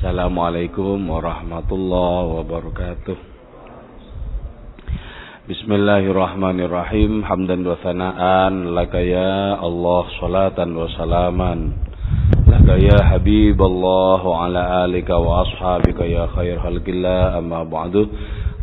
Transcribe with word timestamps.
Assalamualaikum 0.00 1.12
warahmatullahi 1.12 2.40
wabarakatuh. 2.40 3.16
Bismillahirrahmanirrahim. 5.44 7.20
Hamdan 7.20 7.60
wa 7.68 7.76
sana'an 7.84 8.72
laka 8.72 8.96
ya 8.96 9.60
Allah 9.60 10.08
salatan 10.16 10.72
wa 10.72 10.88
salaman. 10.96 11.76
Laka 12.48 12.80
ya 12.80 12.96
habib 13.12 13.60
Allah 13.60 14.24
wa 14.24 14.48
ala 14.48 14.88
alika 14.88 15.20
wa 15.20 15.44
ashabika 15.44 16.08
ya 16.08 16.32
khair 16.32 16.56
halqillah 16.56 17.36
amma 17.36 17.68
ba'du. 17.68 18.08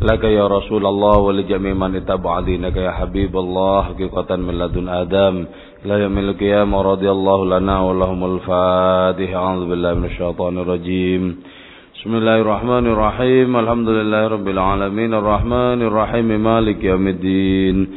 Laka 0.02 0.26
ya 0.26 0.42
Rasulullah 0.42 1.22
wa 1.22 1.30
li 1.30 1.46
jami' 1.46 1.70
man 1.70 1.94
ittaba'a 1.94 2.42
ya 2.50 2.98
habib 2.98 3.30
Allah 3.38 3.94
min 3.94 4.58
ladun 4.58 4.90
Adam. 4.90 5.46
Ila 5.84 5.94
yaumil 5.98 6.34
qiyamah 6.34 6.82
radhiyallahu 6.82 7.44
lana 7.46 7.86
wa 7.86 7.94
lahumul 7.94 8.42
Fatihah. 8.42 9.38
A'udzu 9.38 9.70
billahi 9.70 9.94
minasyaitonir 9.94 10.66
rajim. 10.66 11.36
بسم 11.98 12.14
الله 12.14 12.40
الرحمن 12.40 12.86
الرحيم. 12.86 13.56
الحمد 13.56 13.88
لله 13.88 14.26
رب 14.26 14.48
العالمين. 14.48 15.14
الرحمن 15.14 15.82
الرحيم. 15.82 16.28
مالك 16.44 16.84
يوم 16.84 17.08
الدين. 17.08 17.88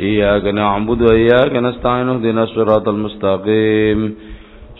إياك 0.00 0.44
نعبد 0.44 1.02
وإياك 1.02 1.52
نستعين. 1.56 2.08
اهدنا 2.08 2.42
الصراط 2.42 2.88
المستقيم. 2.88 4.14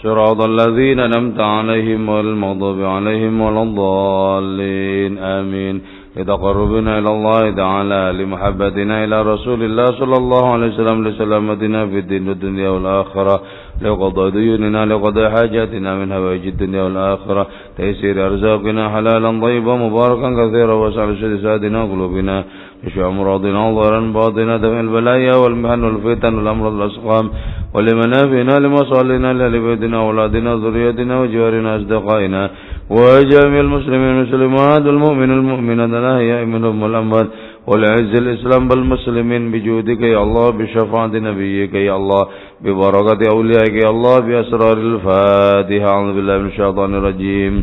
صراط 0.03 0.41
الذين 0.41 1.01
نمت 1.11 1.41
عليهم 1.41 2.09
والمغضوب 2.09 2.81
عليهم 2.81 3.41
ولا 3.41 3.63
الضالين. 3.63 5.19
آمين. 5.19 5.81
لتقربنا 6.17 6.99
إلى 6.99 7.11
الله 7.11 7.51
تعالى 7.51 8.03
لمحبتنا 8.19 9.05
إلى 9.05 9.23
رسول 9.23 9.63
الله 9.63 9.87
صلى 9.87 10.17
الله 10.23 10.53
عليه 10.53 10.67
وسلم 10.67 11.09
لسلامتنا 11.09 11.87
في 11.87 11.99
الدين 11.99 12.29
والدنيا 12.29 12.69
والآخرة 12.69 13.43
لقضاء 13.83 14.29
ديوننا 14.31 14.87
لقضاء 14.87 15.31
حاجاتنا 15.31 15.91
من 16.01 16.13
هوائج 16.13 16.47
الدنيا 16.47 16.83
والآخرة 16.83 17.47
تيسير 17.77 18.27
أرزاقنا 18.27 18.89
حلالا 18.95 19.31
طيبا 19.45 19.75
مباركا 19.77 20.29
كثيرا 20.39 20.75
واسع 20.75 21.05
سادنا 21.43 21.81
قلوبنا 21.91 22.45
اشفع 22.87 23.11
مرضنا 23.11 23.61
ظهرا 23.77 24.01
باطنا 24.01 24.57
دفع 24.57 24.81
البلايا 24.81 25.35
والمحن 25.43 25.85
والفتن 25.85 26.35
والأمراض 26.35 26.73
والأسقام 26.73 27.27
ولمنافعنا 27.75 28.55
لمصالحنا 28.65 29.33
لأهل 29.33 29.61
بيتنا 29.67 29.99
وأولادنا 30.01 30.51
ذريتنا 30.55 31.21
وجوارنا 31.21 31.77
أصدقائنا 31.77 32.51
وجميع 32.91 33.61
المسلمين 33.61 34.11
المسلمات 34.17 34.83
والمؤمن 34.87 35.31
المؤمنات 35.39 35.93
الأحياء 36.01 36.45
منهم 36.45 36.83
والأموات 36.83 37.29
والعز 37.67 38.13
الإسلام 38.23 38.69
بالمسلمين 38.69 39.43
بجودك 39.53 40.01
يا 40.15 40.23
الله 40.23 40.51
بشفاعة 40.51 41.15
نبيك 41.27 41.75
يا 41.75 41.95
الله 41.97 42.23
ببركة 42.63 43.21
أوليائك 43.35 43.75
يا 43.85 43.91
الله 43.95 44.17
بأسرار 44.27 44.77
الفاتحة. 44.91 45.89
أعوذ 45.93 46.11
بالله 46.17 46.39
من 46.39 46.49
الشيطان 46.53 46.91
الرجيم. 46.95 47.55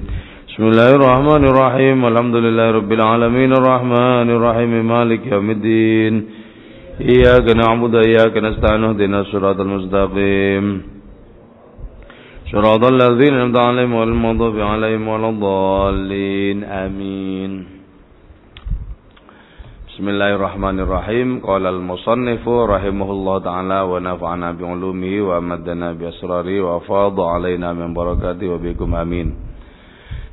بسم 0.48 0.64
الله 0.72 0.90
الرحمن 0.96 1.44
الرحيم. 1.52 1.98
الحمد 2.12 2.36
لله 2.46 2.68
رب 2.80 2.92
العالمين. 2.98 3.50
الرحمن 3.60 4.28
الرحيم. 4.36 4.72
مالك 4.94 5.22
يوم 5.32 5.50
الدين. 5.58 6.14
إياك 7.14 7.48
نعبد 7.62 7.94
وإياك 7.96 8.36
نستعين 8.48 8.84
اهدنا 8.84 9.20
الصراط 9.22 9.60
المستقيم. 9.60 10.97
صراط 12.53 12.85
الذين 12.85 13.33
أنعمت 13.33 13.57
عليهم 13.57 13.93
غير 13.97 14.09
المغضوب 14.13 14.57
عليهم 14.61 15.05
ولا 15.09 15.29
الضالين 15.29 16.59
آمين 16.65 17.53
Bismillahirrahmanirrahim. 19.93 21.45
Qala 21.45 21.69
al-musannifu 21.69 22.65
rahimahullah 22.65 23.45
taala 23.45 23.85
wa 23.85 24.01
nafa'ana 24.01 24.57
bi 24.57 24.65
ulumihi 24.65 25.21
wa 25.21 25.37
maddana 25.45 25.93
bi 25.93 26.09
asrari 26.09 26.57
wa 26.65 26.81
fadha 26.81 27.37
alaina 27.37 27.77
min 27.77 27.93
barakati 27.93 28.49
wa 28.49 28.57
bikum 28.57 28.89
amin. 28.97 29.37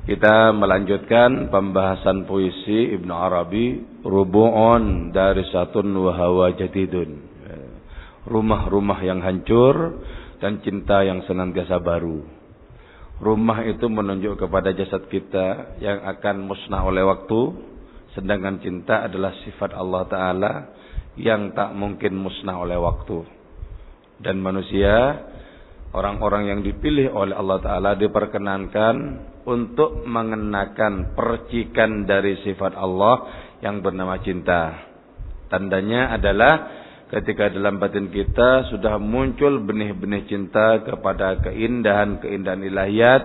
Kita 0.08 0.56
melanjutkan 0.56 1.52
pembahasan 1.52 2.24
puisi 2.24 2.96
Ibnu 2.98 3.12
Arabi 3.12 3.84
Rubu'un 4.00 5.12
dari 5.12 5.44
satun 5.52 5.92
wa 5.92 6.16
hawa 6.16 6.56
jadidun. 6.56 7.20
Rumah-rumah 8.32 9.00
yang 9.04 9.20
hancur 9.20 10.00
dan 10.45 10.61
cinta 10.61 11.01
yang 11.01 11.25
senantiasa 11.25 11.81
baru. 11.81 12.21
Rumah 13.25 13.65
itu 13.65 13.89
menunjuk 13.89 14.45
kepada 14.45 14.77
jasad 14.77 15.09
kita 15.09 15.81
yang 15.81 16.05
akan 16.05 16.45
musnah 16.45 16.85
oleh 16.85 17.01
waktu 17.01 17.73
Sedangkan 18.15 18.63
cinta 18.63 19.11
adalah 19.11 19.35
sifat 19.43 19.75
Allah 19.75 20.03
Ta'ala 20.07 20.53
yang 21.19 21.51
tak 21.51 21.75
mungkin 21.75 22.15
musnah 22.15 22.63
oleh 22.63 22.79
waktu. 22.79 23.27
Dan 24.23 24.39
manusia, 24.39 25.19
orang-orang 25.91 26.47
yang 26.55 26.61
dipilih 26.63 27.11
oleh 27.11 27.35
Allah 27.35 27.59
Ta'ala 27.59 27.91
diperkenankan 27.99 28.97
untuk 29.45 30.07
mengenakan 30.07 31.13
percikan 31.19 32.07
dari 32.07 32.39
sifat 32.47 32.79
Allah 32.79 33.27
yang 33.67 33.83
bernama 33.83 34.23
cinta. 34.23 34.95
Tandanya 35.51 36.15
adalah 36.15 36.84
ketika 37.13 37.53
dalam 37.53 37.77
batin 37.77 38.09
kita 38.09 38.73
sudah 38.73 38.97
muncul 38.97 39.61
benih-benih 39.61 40.25
cinta 40.29 40.81
kepada 40.85 41.41
keindahan-keindahan 41.45 42.63
ilahiyat, 42.65 43.23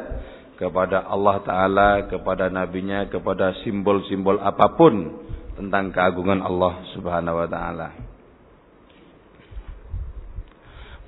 kepada 0.60 1.08
Allah 1.08 1.38
Ta'ala, 1.48 1.90
kepada 2.12 2.52
Nabi-Nya, 2.52 3.08
kepada 3.08 3.56
simbol-simbol 3.64 4.44
apa 4.44 4.76
pun 4.76 5.24
tentang 5.56 5.96
keagungan 5.96 6.44
Allah 6.44 6.84
Subhanahu 6.92 7.40
Wa 7.40 7.48
Ta'ala. 7.48 7.88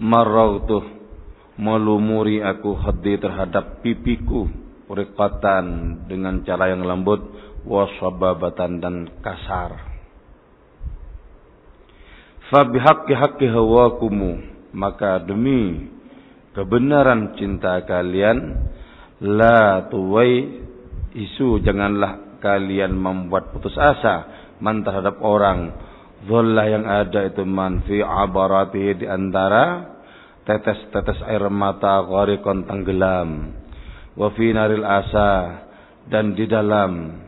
Marrautuh 0.01 0.83
melumuri 1.59 2.39
aku 2.39 2.73
hati 2.79 3.19
terhadap 3.19 3.83
pipiku 3.83 4.47
rikatan 4.87 5.99
dengan 6.07 6.41
cara 6.47 6.71
yang 6.71 6.87
lembut 6.87 7.21
wasababatan 7.67 8.79
dan 8.79 8.95
kasar. 9.19 9.90
Fabihaqqi 12.51 13.15
haqqi 13.15 13.47
hawakumu. 13.47 14.43
Maka 14.75 15.23
demi 15.23 15.87
kebenaran 16.51 17.35
cinta 17.39 17.79
kalian 17.87 18.67
La 19.21 19.87
tuwai 19.87 20.59
isu 21.15 21.61
janganlah 21.61 22.41
kalian 22.41 22.91
membuat 22.91 23.53
putus 23.55 23.77
asa 23.79 24.27
man 24.59 24.83
terhadap 24.83 25.21
orang. 25.23 25.71
Zullah 26.27 26.65
yang 26.67 26.85
ada 26.89 27.29
itu 27.29 27.45
man 27.47 27.85
fi 27.85 28.03
abaratihi 28.03 29.05
di 29.05 29.07
antara 29.07 29.93
tetes-tetes 30.43 31.21
air 31.23 31.47
mata 31.53 32.01
gharikon 32.03 32.65
tenggelam. 32.65 33.55
Wa 34.17 34.27
fi 34.33 34.51
naril 34.51 34.83
asa 34.83 35.63
dan 36.09 36.33
di 36.33 36.49
dalam 36.49 37.21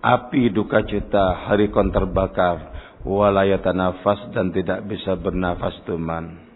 api 0.00 0.54
duka 0.54 0.86
cita 0.86 1.50
harikon 1.50 1.90
terbakar 1.90 2.75
walayata 3.04 3.74
nafas 3.74 4.30
dan 4.32 4.54
tidak 4.54 4.86
bisa 4.88 5.18
bernafas 5.18 5.74
tuman 5.84 6.46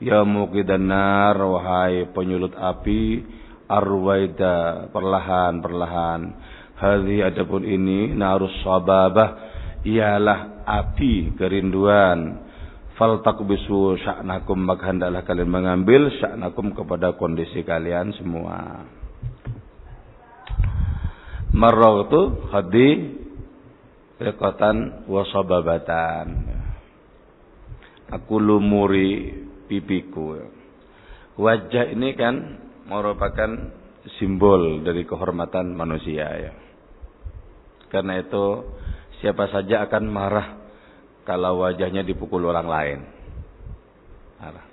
ya 0.00 0.24
muqidan 0.24 0.88
nar 0.88 1.36
wahai 1.40 2.08
penyulut 2.12 2.52
api 2.56 3.24
arwaida 3.66 4.88
perlahan-perlahan. 4.94 6.20
Hadhi 6.76 7.24
adapun 7.24 7.64
ini 7.64 8.12
narus 8.12 8.52
sababah 8.60 9.28
ialah 9.82 10.64
api 10.64 11.34
kerinduan. 11.34 12.44
Fal 12.96 13.20
takbisu 13.20 14.00
sya'nakum 14.00 14.56
maka 14.56 14.88
hendaklah 14.88 15.24
kalian 15.24 15.52
mengambil 15.52 16.08
sya'nakum 16.16 16.72
kepada 16.72 17.16
kondisi 17.16 17.60
kalian 17.64 18.12
semua. 18.16 18.88
itu 21.56 22.22
hadi 22.52 22.88
rekatan 24.16 25.08
wasababatan. 25.08 26.26
Aku 28.06 28.38
lumuri 28.38 29.34
pipiku. 29.66 30.38
Wajah 31.36 31.92
ini 31.92 32.14
kan 32.14 32.34
merupakan 32.86 33.50
simbol 34.16 34.86
dari 34.86 35.02
kehormatan 35.02 35.74
manusia 35.74 36.26
ya. 36.38 36.52
Karena 37.90 38.22
itu 38.22 38.66
siapa 39.20 39.50
saja 39.50 39.84
akan 39.90 40.04
marah 40.06 40.48
kalau 41.26 41.66
wajahnya 41.66 42.06
dipukul 42.06 42.46
orang 42.46 42.68
lain. 42.70 42.98
Marah. 44.38 44.66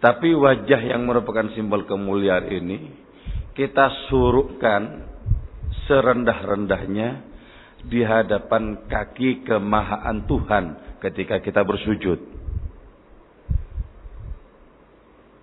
Tapi 0.00 0.32
wajah 0.32 0.80
yang 0.80 1.04
merupakan 1.04 1.48
simbol 1.52 1.84
kemuliaan 1.84 2.48
ini 2.48 2.78
kita 3.54 4.08
suruhkan 4.10 5.06
serendah-rendahnya 5.86 7.33
di 7.84 8.00
hadapan 8.00 8.88
kaki 8.88 9.44
kemahaan 9.44 10.24
Tuhan 10.24 10.64
ketika 11.04 11.40
kita 11.44 11.60
bersujud. 11.62 12.18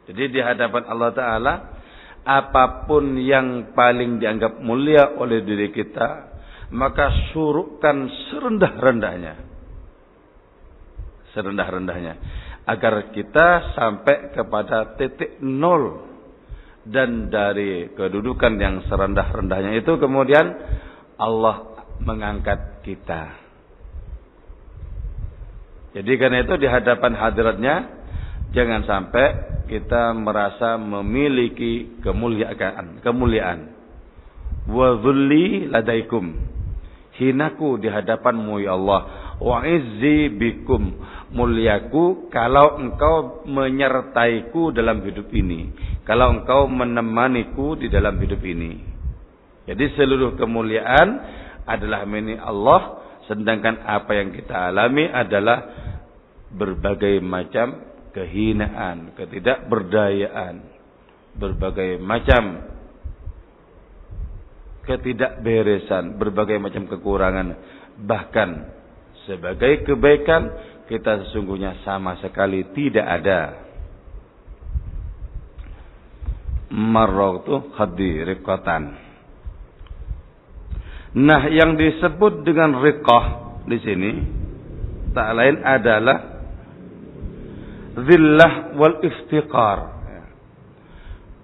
Jadi 0.10 0.24
di 0.34 0.42
hadapan 0.42 0.84
Allah 0.90 1.12
Ta'ala, 1.14 1.54
apa 2.26 2.90
pun 2.90 3.16
yang 3.22 3.72
paling 3.78 4.18
dianggap 4.18 4.60
mulia 4.60 5.16
oleh 5.16 5.46
diri 5.46 5.70
kita, 5.70 6.34
maka 6.74 7.32
suruhkan 7.32 8.10
serendah-rendahnya. 8.30 9.36
Serendah-rendahnya. 11.32 12.14
Agar 12.68 13.14
kita 13.14 13.74
sampai 13.78 14.36
kepada 14.36 14.98
titik 14.98 15.40
nol. 15.42 16.10
dan 16.82 17.30
dari 17.30 17.94
kedudukan 17.94 18.58
yang 18.58 18.82
serendah-rendahnya 18.90 19.86
itu 19.86 20.02
kemudian 20.02 20.50
Allah 21.22 21.71
mengangkat 22.02 22.82
kita. 22.82 23.42
Jadi 25.92 26.12
karena 26.16 26.44
itu 26.48 26.56
di 26.56 26.68
hadapan 26.72 27.14
hadiratnya 27.20 27.76
jangan 28.56 28.82
sampai 28.88 29.26
kita 29.68 30.16
merasa 30.16 30.80
memiliki 30.80 32.00
kemuliaan, 32.04 33.04
kemuliaan. 33.04 33.60
Wa 34.68 35.00
dhulli 35.00 35.68
ladaikum. 35.68 36.52
Hinaku 37.12 37.80
di 37.80 37.92
hadapanmu 37.92 38.64
ya 38.64 38.76
Allah. 38.76 39.02
Wa 39.40 39.68
izzi 39.68 40.32
bikum. 40.32 40.96
Muliaku 41.32 42.28
kalau 42.28 42.76
engkau 42.76 43.48
menyertaiku 43.48 44.76
dalam 44.76 45.00
hidup 45.04 45.32
ini. 45.32 45.72
Kalau 46.04 46.36
engkau 46.36 46.68
menemaniku 46.68 47.80
di 47.80 47.88
dalam 47.88 48.20
hidup 48.20 48.44
ini. 48.44 48.76
Jadi 49.64 49.96
seluruh 49.96 50.36
kemuliaan 50.36 51.08
adalah 51.78 52.04
milik 52.08 52.40
Allah. 52.40 53.00
Sedangkan 53.30 53.86
apa 53.86 54.12
yang 54.18 54.34
kita 54.36 54.74
alami 54.74 55.08
adalah 55.08 55.60
berbagai 56.52 57.24
macam 57.24 57.80
kehinaan, 58.12 59.16
ketidakberdayaan, 59.16 60.56
berbagai 61.40 61.96
macam 62.04 62.68
ketidakberesan, 64.84 66.20
berbagai 66.20 66.58
macam 66.60 66.90
kekurangan, 66.90 67.48
bahkan 68.04 68.68
sebagai 69.30 69.88
kebaikan 69.88 70.52
kita 70.92 71.24
sesungguhnya 71.28 71.80
sama 71.88 72.20
sekali 72.20 72.68
tidak 72.76 73.08
ada. 73.08 73.42
Marratu 76.72 77.72
khadi. 77.76 78.24
Nah, 81.12 81.52
yang 81.52 81.76
disebut 81.76 82.48
dengan 82.48 82.80
riqah 82.80 83.26
di 83.68 83.78
sini 83.84 84.12
tak 85.12 85.30
lain 85.36 85.60
adalah 85.60 86.18
zillah 88.00 88.54
wal 88.80 89.04
iftiqar. 89.04 89.80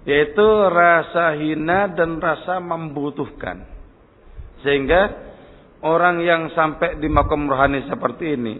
Yaitu 0.08 0.48
rasa 0.72 1.36
hina 1.36 1.92
dan 1.92 2.16
rasa 2.16 2.64
membutuhkan. 2.64 3.68
Sehingga 4.64 5.12
orang 5.84 6.24
yang 6.24 6.48
sampai 6.56 6.96
di 6.96 7.12
makom 7.12 7.44
rohani 7.44 7.84
seperti 7.92 8.40
ini 8.40 8.54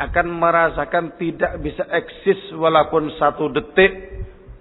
akan 0.00 0.26
merasakan 0.34 1.14
tidak 1.14 1.62
bisa 1.62 1.86
eksis 1.94 2.50
walaupun 2.58 3.14
satu 3.22 3.54
detik 3.54 3.92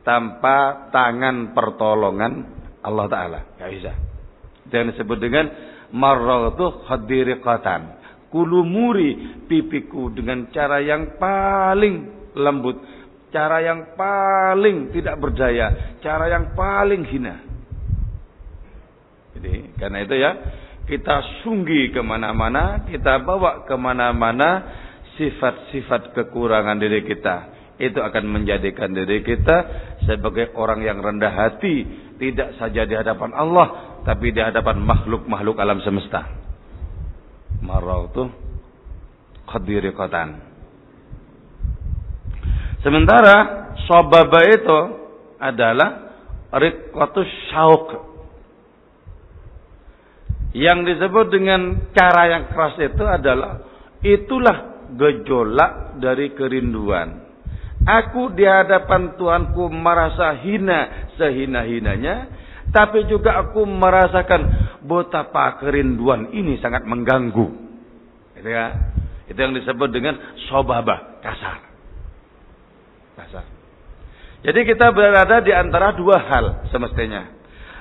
tanpa 0.06 0.90
tangan 0.94 1.58
pertolongan 1.58 2.46
Allah 2.86 3.06
Ta'ala. 3.10 3.40
Gak 3.58 3.72
bisa. 3.74 3.92
Dan 4.70 4.94
disebut 4.94 5.18
dengan 5.18 5.50
marratu 5.94 6.86
khadiriqatan. 6.86 8.00
Kulumuri 8.30 9.42
pipiku 9.50 10.14
dengan 10.14 10.54
cara 10.54 10.78
yang 10.78 11.18
paling 11.18 12.30
lembut. 12.38 12.78
Cara 13.30 13.62
yang 13.62 13.94
paling 13.98 14.94
tidak 14.94 15.18
berdaya. 15.18 15.98
Cara 16.02 16.30
yang 16.30 16.54
paling 16.54 17.06
hina. 17.10 17.36
Jadi 19.38 19.78
karena 19.78 19.98
itu 20.06 20.16
ya. 20.18 20.32
Kita 20.90 21.46
sunggi 21.46 21.94
ke 21.94 22.02
mana-mana. 22.02 22.86
Kita 22.90 23.22
bawa 23.22 23.66
ke 23.66 23.78
mana-mana 23.78 24.50
sifat-sifat 25.18 26.14
kekurangan 26.18 26.78
diri 26.82 27.06
kita. 27.06 27.38
Itu 27.80 28.02
akan 28.02 28.26
menjadikan 28.30 28.92
diri 28.92 29.24
kita 29.24 29.58
sebagai 30.06 30.54
orang 30.54 30.86
yang 30.86 31.02
rendah 31.02 31.34
hati. 31.34 31.86
Tidak 32.18 32.62
saja 32.62 32.86
di 32.86 32.94
hadapan 32.94 33.32
Allah. 33.34 33.89
Tapi 34.06 34.32
di 34.32 34.40
hadapan 34.40 34.80
makhluk-makhluk 34.84 35.58
alam 35.60 35.80
semesta. 35.84 36.28
Marautu 37.60 38.32
qadiriqatan. 39.50 40.50
Sementara 42.80 43.36
sobaba 43.90 44.40
itu 44.48 44.80
adalah 45.42 45.90
riqatus 46.56 47.30
syauk. 47.52 47.88
Yang 50.56 50.80
disebut 50.96 51.28
dengan 51.30 51.92
cara 51.94 52.24
yang 52.26 52.44
keras 52.50 52.76
itu 52.82 53.04
adalah 53.06 53.62
itulah 54.02 54.90
gejolak 54.98 56.02
dari 56.02 56.34
kerinduan. 56.34 57.30
Aku 57.86 58.34
di 58.34 58.44
hadapan 58.44 59.16
Tuhanku 59.16 59.72
merasa 59.72 60.36
hina 60.42 61.12
sehina-hinanya, 61.16 62.28
tapi 62.70 63.10
juga 63.10 63.42
aku 63.42 63.66
merasakan 63.66 64.42
betapa 64.86 65.58
kerinduan 65.58 66.30
ini 66.34 66.62
sangat 66.62 66.86
mengganggu. 66.86 67.48
Itu 68.38 68.50
ya. 68.50 68.94
Itu 69.30 69.38
yang 69.38 69.54
disebut 69.54 69.90
dengan 69.94 70.18
sobaba, 70.50 71.22
kasar. 71.22 71.58
Kasar. 73.18 73.46
Jadi 74.46 74.60
kita 74.66 74.90
berada 74.96 75.42
di 75.44 75.54
antara 75.54 75.94
dua 75.94 76.18
hal 76.18 76.46
semestinya. 76.74 77.38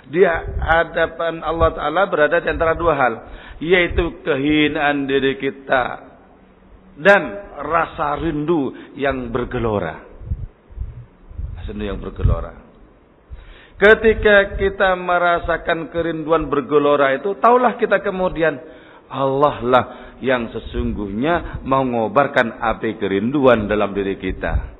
Di 0.09 0.25
hadapan 0.25 1.45
Allah 1.45 1.71
Ta'ala 1.77 2.03
berada 2.09 2.41
di 2.41 2.49
antara 2.49 2.73
dua 2.73 2.95
hal. 2.97 3.13
Yaitu 3.61 4.25
kehinaan 4.25 5.05
diri 5.05 5.37
kita 5.37 6.09
dan 6.99 7.23
rasa 7.61 8.19
rindu 8.19 8.75
yang 8.99 9.31
bergelora. 9.31 10.03
Rindu 11.69 11.85
yang 11.85 12.01
bergelora. 12.01 12.68
Ketika 13.79 14.59
kita 14.59 14.99
merasakan 14.99 15.95
kerinduan 15.95 16.51
bergelora 16.51 17.15
itu, 17.15 17.39
taulah 17.39 17.79
kita 17.79 18.03
kemudian 18.03 18.59
Allah 19.07 19.57
lah 19.63 19.85
yang 20.19 20.51
sesungguhnya 20.51 21.63
mengobarkan 21.63 22.59
api 22.59 22.99
kerinduan 22.99 23.71
dalam 23.71 23.95
diri 23.95 24.19
kita. 24.19 24.75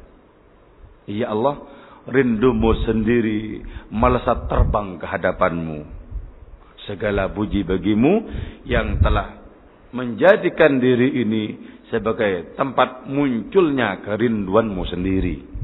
Ya 1.07 1.31
Allah, 1.31 1.63
rindumu 2.11 2.75
sendiri 2.83 3.63
melesat 3.95 4.51
terbang 4.51 4.99
ke 4.99 5.07
hadapanmu. 5.07 5.81
Segala 6.91 7.31
puji 7.31 7.63
bagimu 7.63 8.27
yang 8.67 8.99
telah 8.99 9.39
menjadikan 9.95 10.83
diri 10.83 11.23
ini 11.23 11.45
sebagai 11.89 12.53
tempat 12.59 13.07
munculnya 13.07 14.03
kerinduanmu 14.05 14.83
sendiri. 14.91 15.58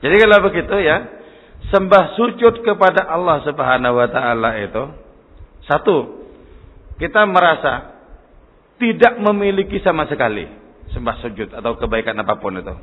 Jadi 0.00 0.14
kalau 0.16 0.38
begitu 0.48 0.76
ya, 0.80 0.96
sembah 1.68 2.16
sujud 2.16 2.64
kepada 2.64 3.04
Allah 3.08 3.44
Subhanahu 3.44 4.00
wa 4.00 4.08
taala 4.08 4.50
itu 4.60 4.84
satu, 5.68 6.24
kita 6.96 7.28
merasa 7.28 8.00
tidak 8.80 9.20
memiliki 9.20 9.76
sama 9.84 10.08
sekali 10.08 10.48
sembah 10.90 11.16
sujud 11.20 11.48
atau 11.52 11.76
kebaikan 11.76 12.16
apa 12.16 12.40
pun 12.40 12.56
itu. 12.56 12.74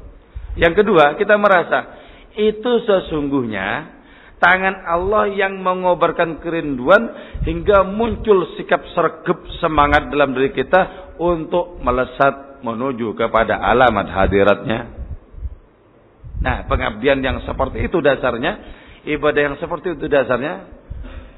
Yang 0.58 0.86
kedua, 0.86 1.18
kita 1.18 1.36
merasa 1.38 2.06
itu 2.38 2.86
sesungguhnya 2.86 3.98
Tangan 4.38 4.86
Allah 4.86 5.34
yang 5.34 5.66
mengobarkan 5.66 6.38
kerinduan 6.38 7.10
hingga 7.42 7.82
muncul 7.90 8.54
sikap 8.54 8.86
sergap 8.94 9.42
semangat 9.58 10.14
dalam 10.14 10.38
diri 10.38 10.54
kita 10.54 11.10
untuk 11.18 11.82
melesat 11.82 12.62
menuju 12.62 13.18
kepada 13.18 13.58
alamat 13.58 14.06
hadiratnya. 14.14 15.07
Nah, 16.38 16.70
pengabdian 16.70 17.18
yang 17.26 17.42
seperti 17.42 17.90
itu 17.90 17.98
dasarnya, 17.98 18.54
ibadah 19.10 19.42
yang 19.42 19.56
seperti 19.58 19.98
itu 19.98 20.06
dasarnya, 20.06 20.70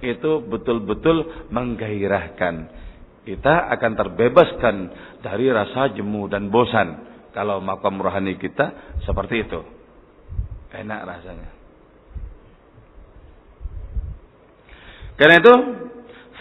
itu 0.03 0.43
betul-betul 0.43 1.47
menggairahkan. 1.51 2.55
Kita 3.23 3.69
akan 3.77 3.91
terbebaskan 3.95 4.75
dari 5.23 5.51
rasa 5.51 5.91
jemu 5.95 6.27
dan 6.31 6.47
bosan. 6.51 7.07
Kalau 7.29 7.61
makam 7.61 7.99
rohani 8.01 8.35
kita 8.41 8.97
seperti 9.05 9.45
itu. 9.45 9.61
Enak 10.73 11.01
rasanya. 11.05 11.49
Karena 15.19 15.35
itu 15.35 15.53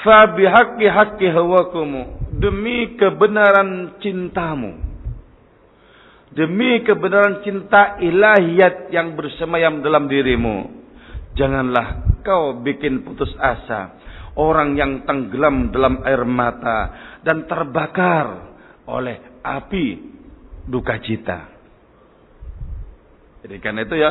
fa 0.07 0.33
bihaqqi 0.39 0.87
haqqi 0.87 1.27
hawakum 1.35 1.91
demi 2.39 2.95
kebenaran 2.95 3.99
cintamu 3.99 4.88
demi 6.35 6.85
kebenaran 6.85 7.41
cinta 7.45 7.97
ilahiyat 8.01 8.93
yang 8.93 9.17
bersemayam 9.17 9.81
dalam 9.81 10.11
dirimu 10.11 10.69
janganlah 11.37 12.21
kau 12.25 12.61
bikin 12.61 13.07
putus 13.07 13.33
asa 13.39 13.97
orang 14.37 14.77
yang 14.77 15.05
tenggelam 15.09 15.73
dalam 15.73 16.05
air 16.05 16.23
mata 16.29 16.79
dan 17.25 17.49
terbakar 17.49 18.57
oleh 18.89 19.41
api 19.45 19.87
duka 20.69 21.01
cita 21.01 21.59
jadi 23.43 23.57
karena 23.63 23.87
itu 23.87 23.95
ya 23.97 24.11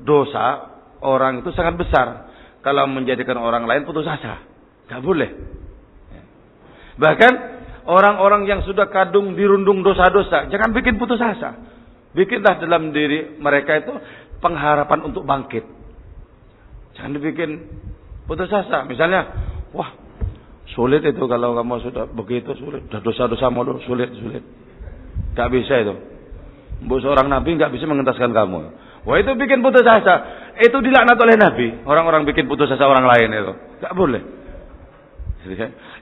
dosa 0.00 0.78
orang 1.02 1.42
itu 1.42 1.50
sangat 1.52 1.74
besar 1.76 2.06
kalau 2.62 2.84
menjadikan 2.90 3.38
orang 3.38 3.66
lain 3.66 3.86
putus 3.86 4.06
asa. 4.06 4.42
Gak 4.88 5.02
boleh. 5.02 5.30
Bahkan 6.98 7.32
orang-orang 7.88 8.44
yang 8.44 8.60
sudah 8.68 8.92
kadung 8.92 9.32
dirundung 9.32 9.80
dosa-dosa, 9.80 10.52
jangan 10.52 10.76
bikin 10.76 11.00
putus 11.00 11.18
asa. 11.18 11.56
Bikinlah 12.12 12.60
dalam 12.60 12.92
diri 12.92 13.40
mereka 13.40 13.80
itu 13.80 13.92
pengharapan 14.44 15.08
untuk 15.08 15.24
bangkit. 15.24 15.64
Jangan 17.00 17.16
dibikin 17.16 17.50
putus 18.28 18.52
asa. 18.52 18.84
Misalnya, 18.84 19.28
wah 19.72 19.92
sulit 20.76 21.00
itu 21.04 21.24
kalau 21.24 21.56
kamu 21.56 21.80
sudah 21.88 22.04
begitu 22.12 22.52
sulit. 22.60 22.84
Sudah 22.92 23.00
dosa-dosa 23.00 23.48
mulu 23.48 23.80
sulit 23.88 24.12
sulit. 24.18 24.44
Gak 25.32 25.48
bisa 25.52 25.80
itu. 25.80 25.94
Bu 26.78 27.02
seorang 27.02 27.26
nabi 27.26 27.58
nggak 27.58 27.74
bisa 27.74 27.90
mengentaskan 27.90 28.30
kamu. 28.30 28.58
Wah 29.06 29.16
itu 29.18 29.30
bikin 29.34 29.62
putus 29.62 29.86
asa. 29.86 30.46
Itu 30.58 30.82
dilaknat 30.82 31.18
oleh 31.18 31.36
nabi. 31.38 31.68
Orang-orang 31.86 32.26
bikin 32.26 32.50
putus 32.50 32.70
asa 32.70 32.84
orang 32.84 33.06
lain 33.06 33.30
itu. 33.30 33.52
Gak 33.80 33.94
boleh. 33.94 34.22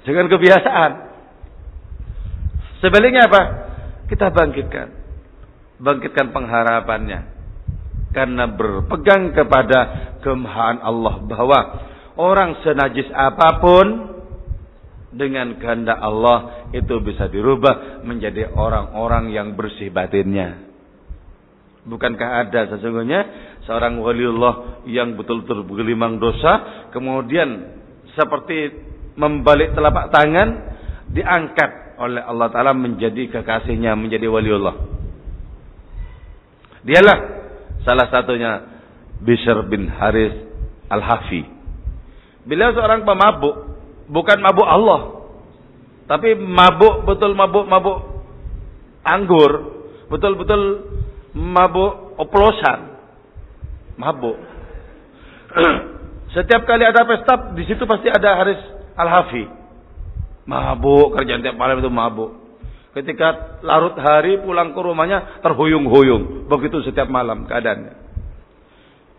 Jangan 0.08 0.26
kebiasaan. 0.32 0.92
Sebaliknya 2.80 3.28
apa? 3.28 3.42
Kita 4.06 4.30
bangkitkan. 4.30 4.88
Bangkitkan 5.76 6.32
pengharapannya 6.32 7.36
karena 8.16 8.48
berpegang 8.48 9.36
kepada 9.36 9.80
kemahaan 10.24 10.80
Allah 10.80 11.20
bahwa 11.20 11.60
orang 12.16 12.64
senajis 12.64 13.12
apa 13.12 13.60
pun 13.60 13.86
dengan 15.12 15.60
kehendak 15.60 16.00
Allah 16.00 16.68
itu 16.72 16.96
bisa 17.04 17.28
dirubah 17.28 18.00
menjadi 18.08 18.56
orang-orang 18.56 19.36
yang 19.36 19.52
bersih 19.52 19.92
batinnya. 19.92 20.64
Bukankah 21.84 22.48
ada 22.48 22.72
sesungguhnya 22.72 23.20
seorang 23.68 24.00
waliullah 24.00 24.88
yang 24.88 25.12
betul-betul 25.14 25.68
bergelimang 25.68 26.16
dosa 26.16 26.88
kemudian 26.96 27.78
seperti 28.16 28.74
membalik 29.20 29.76
telapak 29.76 30.08
tangan 30.08 30.48
diangkat 31.12 31.85
oleh 31.98 32.22
Allah 32.22 32.48
taala 32.52 32.72
menjadi 32.76 33.28
kekasihnya 33.32 33.96
menjadi 33.96 34.28
waliullah. 34.28 34.76
Dialah 36.86 37.36
Salah 37.86 38.10
satunya 38.10 38.66
Bishr 39.22 39.62
bin 39.70 39.86
Haris 39.86 40.34
Al-Hafi. 40.90 41.46
Beliau 42.42 42.74
seorang 42.74 43.06
pemabuk, 43.06 43.78
bukan 44.10 44.42
mabuk 44.42 44.66
Allah. 44.66 45.30
Tapi 46.10 46.34
mabuk 46.34 47.06
betul 47.06 47.38
mabuk-mabuk 47.38 48.26
anggur, 49.06 49.50
betul-betul 50.10 50.62
mabuk 51.38 52.18
oplosan. 52.18 52.98
Mabuk. 54.02 54.34
Setiap 56.34 56.66
kali 56.66 56.82
ada 56.90 57.06
pesta, 57.06 57.54
di 57.54 57.62
situ 57.70 57.86
pasti 57.86 58.10
ada 58.10 58.34
Haris 58.34 58.60
Al-Hafi. 58.98 59.44
Mabuk, 60.46 61.18
kerjaan 61.18 61.42
tiap 61.42 61.58
malam 61.58 61.82
itu 61.82 61.90
mabuk. 61.90 62.38
Ketika 62.94 63.58
larut 63.60 63.98
hari 63.98 64.38
pulang 64.40 64.72
ke 64.72 64.80
rumahnya 64.80 65.42
terhuyung-huyung. 65.44 66.48
Begitu 66.48 66.80
setiap 66.86 67.12
malam 67.12 67.44
keadaannya. 67.44 67.92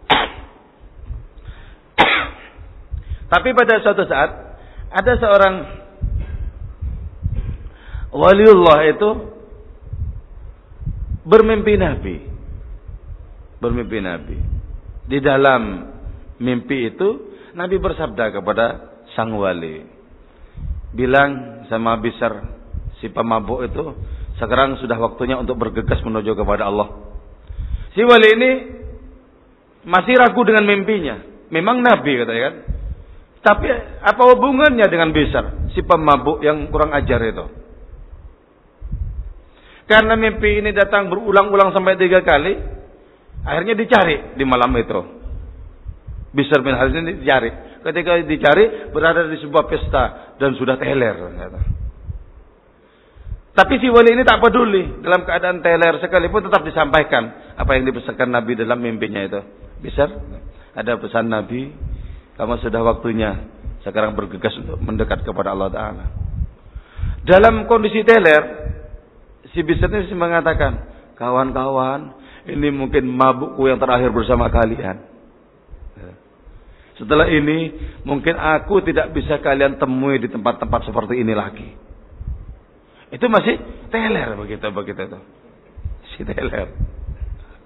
Tapi 3.31 3.49
pada 3.53 3.77
suatu 3.85 4.01
saat 4.09 4.31
ada 4.87 5.13
seorang 5.19 5.55
waliullah 8.15 8.87
itu 8.87 9.09
bermimpi 11.27 11.75
Nabi. 11.75 12.15
Bermimpi 13.59 13.99
Nabi. 13.99 14.37
Di 15.05 15.19
dalam 15.19 15.91
mimpi 16.39 16.87
itu 16.87 17.35
Nabi 17.53 17.75
bersabda 17.77 18.31
kepada 18.31 18.65
sang 19.13 19.35
wali. 19.35 19.96
Bilang 20.97 21.61
sama 21.69 22.01
Bisar 22.01 22.57
si 22.97 23.13
pemabuk 23.13 23.69
itu 23.69 23.93
sekarang 24.41 24.81
sudah 24.81 24.97
waktunya 24.97 25.37
untuk 25.37 25.61
bergegas 25.61 26.01
menuju 26.01 26.33
kepada 26.33 26.65
Allah. 26.65 26.89
Si 27.93 28.01
wali 28.01 28.29
ini 28.33 28.51
masih 29.85 30.17
ragu 30.17 30.41
dengan 30.41 30.65
mimpinya. 30.65 31.21
Memang 31.53 31.85
nabi 31.85 32.17
katanya 32.17 32.41
kan. 32.49 32.55
Tapi 33.37 33.67
apa 34.03 34.21
hubungannya 34.33 34.85
dengan 34.89 35.13
besar 35.13 35.69
si 35.71 35.85
pemabuk 35.85 36.41
yang 36.41 36.67
kurang 36.73 36.91
ajar 36.91 37.21
itu? 37.23 37.45
Karena 39.87 40.19
mimpi 40.19 40.59
ini 40.59 40.75
datang 40.75 41.07
berulang-ulang 41.07 41.71
sampai 41.71 41.95
tiga 41.95 42.19
kali, 42.19 42.59
akhirnya 43.47 43.71
dicari 43.71 44.35
di 44.35 44.43
malam 44.43 44.75
itu. 44.75 45.16
Bisar 46.35 46.59
bin 46.59 46.75
Haris 46.75 46.91
ini 46.91 47.23
dicari. 47.23 47.49
Ketika 47.83 48.19
dicari 48.19 48.91
berada 48.91 49.23
di 49.31 49.39
sebuah 49.39 49.63
pesta 49.71 50.35
dan 50.35 50.51
sudah 50.59 50.75
teler. 50.75 51.15
Tapi 53.57 53.73
si 53.81 53.89
wali 53.89 54.13
ini 54.13 54.21
tak 54.21 54.43
peduli. 54.43 55.01
Dalam 55.01 55.25
keadaan 55.25 55.65
teler 55.65 55.97
sekalipun 55.97 56.45
tetap 56.45 56.61
disampaikan. 56.61 57.55
Apa 57.57 57.73
yang 57.73 57.89
dipesankan 57.89 58.29
Nabi 58.29 58.53
dalam 58.53 58.77
mimpinya 58.77 59.23
itu. 59.23 59.41
Bisa? 59.81 60.05
Ada 60.77 60.99
pesan 61.01 61.31
Nabi. 61.31 61.73
Kamu 62.37 62.53
sudah 62.61 62.85
waktunya. 62.85 63.49
Sekarang 63.81 64.13
bergegas 64.13 64.53
untuk 64.61 64.77
mendekat 64.77 65.25
kepada 65.25 65.57
Allah 65.57 65.73
Ta'ala. 65.73 66.05
Dalam 67.25 67.65
kondisi 67.65 68.05
teler. 68.05 68.69
Si 69.55 69.63
Bisar 69.65 69.89
ini 69.89 70.13
mengatakan. 70.13 70.93
Kawan-kawan. 71.17 72.13
Ini 72.45 72.69
mungkin 72.69 73.09
mabukku 73.09 73.65
yang 73.65 73.81
terakhir 73.81 74.13
bersama 74.13 74.53
kalian. 74.53 75.16
Setelah 76.97 77.29
ini. 77.29 77.73
Mungkin 78.03 78.35
aku 78.35 78.81
tidak 78.87 79.13
bisa 79.13 79.37
kalian 79.43 79.77
temui 79.77 80.17
di 80.17 80.31
tempat-tempat 80.31 80.87
seperti 80.87 81.21
ini 81.21 81.33
lagi. 81.35 81.69
Itu 83.11 83.31
masih 83.31 83.55
teler 83.87 84.35
begitu 84.35 84.67
begitu 84.71 85.01
itu. 85.07 85.19
Si 86.15 86.21
teler. 86.27 86.71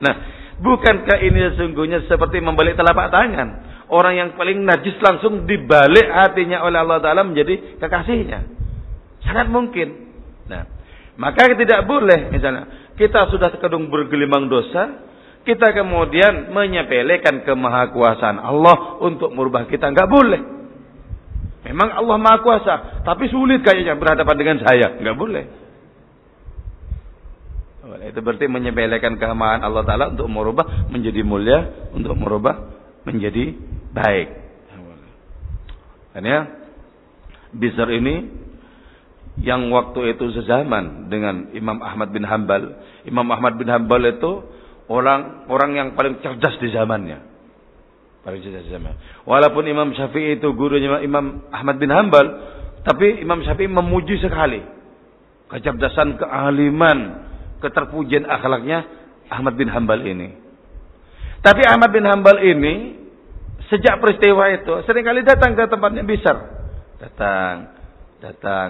Nah, 0.01 0.13
bukankah 0.61 1.17
ini 1.21 1.53
sesungguhnya 1.53 2.09
seperti 2.09 2.41
membalik 2.41 2.73
telapak 2.73 3.13
tangan? 3.13 3.49
Orang 3.91 4.17
yang 4.17 4.29
paling 4.33 4.65
najis 4.65 4.97
langsung 5.03 5.45
dibalik 5.45 6.07
hatinya 6.09 6.65
oleh 6.65 6.81
Allah 6.81 7.03
Taala 7.03 7.21
menjadi 7.21 7.77
kekasihnya. 7.77 8.39
Sangat 9.21 9.51
mungkin. 9.51 10.09
Nah, 10.49 10.65
maka 11.21 11.53
tidak 11.53 11.85
boleh 11.85 12.33
misalnya 12.33 12.93
kita 12.97 13.29
sudah 13.29 13.53
terkadung 13.53 13.89
bergelimang 13.93 14.49
dosa, 14.49 15.10
kita 15.41 15.73
kemudian 15.73 16.53
menyepelekan 16.53 17.41
kemahakuasaan 17.45 18.37
Allah 18.37 19.01
untuk 19.01 19.33
merubah 19.33 19.65
kita 19.65 19.89
nggak 19.89 20.09
boleh. 20.09 20.41
Memang 21.61 21.93
Allah 21.93 22.17
Maha 22.17 22.37
Kuasa, 22.41 22.75
tapi 23.05 23.29
sulit 23.29 23.61
kayaknya 23.61 23.93
berhadapan 23.93 24.35
dengan 24.37 24.57
saya. 24.65 24.97
Enggak 24.97 25.17
boleh. 25.17 25.45
Itu 28.01 28.19
berarti 28.25 28.49
menyepelekan 28.49 29.21
kehamahan 29.21 29.61
Allah 29.61 29.83
Ta'ala 29.85 30.05
untuk 30.13 30.25
merubah 30.25 30.89
menjadi 30.89 31.21
mulia, 31.21 31.89
untuk 31.93 32.17
merubah 32.17 32.71
menjadi 33.05 33.53
baik. 33.93 34.29
Dan 36.11 36.23
ya, 36.27 36.39
ini 37.93 38.15
yang 39.39 39.71
waktu 39.71 40.17
itu 40.17 40.27
sezaman 40.35 41.07
dengan 41.07 41.55
Imam 41.55 41.79
Ahmad 41.79 42.11
bin 42.11 42.27
Hambal. 42.27 42.75
Imam 43.07 43.27
Ahmad 43.31 43.55
bin 43.55 43.71
Hambal 43.71 44.03
itu 44.11 44.43
orang 44.89 45.45
orang 45.51 45.71
yang 45.75 45.87
paling 45.93 46.23
cerdas 46.23 46.57
di 46.57 46.71
zamannya. 46.73 47.29
Para 48.21 48.37
zaman. 48.37 49.25
Walaupun 49.25 49.65
Imam 49.65 49.89
Syafi'i 49.97 50.37
itu 50.37 50.53
gurunya 50.53 51.01
Imam 51.01 51.49
Ahmad 51.49 51.81
bin 51.81 51.89
Hambal, 51.89 52.25
tapi 52.85 53.17
Imam 53.17 53.41
Syafi'i 53.41 53.65
memuji 53.65 54.21
sekali 54.21 54.61
kecerdasan, 55.51 56.15
kealiman, 56.15 57.27
keterpujian 57.59 58.23
akhlaknya 58.23 58.87
Ahmad 59.27 59.59
bin 59.59 59.67
Hambal 59.67 59.99
ini. 60.05 60.37
Tapi 61.41 61.65
Ahmad 61.65 61.89
bin 61.91 62.05
Hambal 62.05 62.39
ini 62.45 63.01
sejak 63.67 63.97
peristiwa 63.97 64.53
itu 64.53 64.85
sering 64.85 65.03
kali 65.03 65.25
datang 65.25 65.57
ke 65.57 65.65
tempatnya 65.65 66.05
Bisar. 66.05 66.37
Datang, 67.01 67.73
datang. 68.21 68.69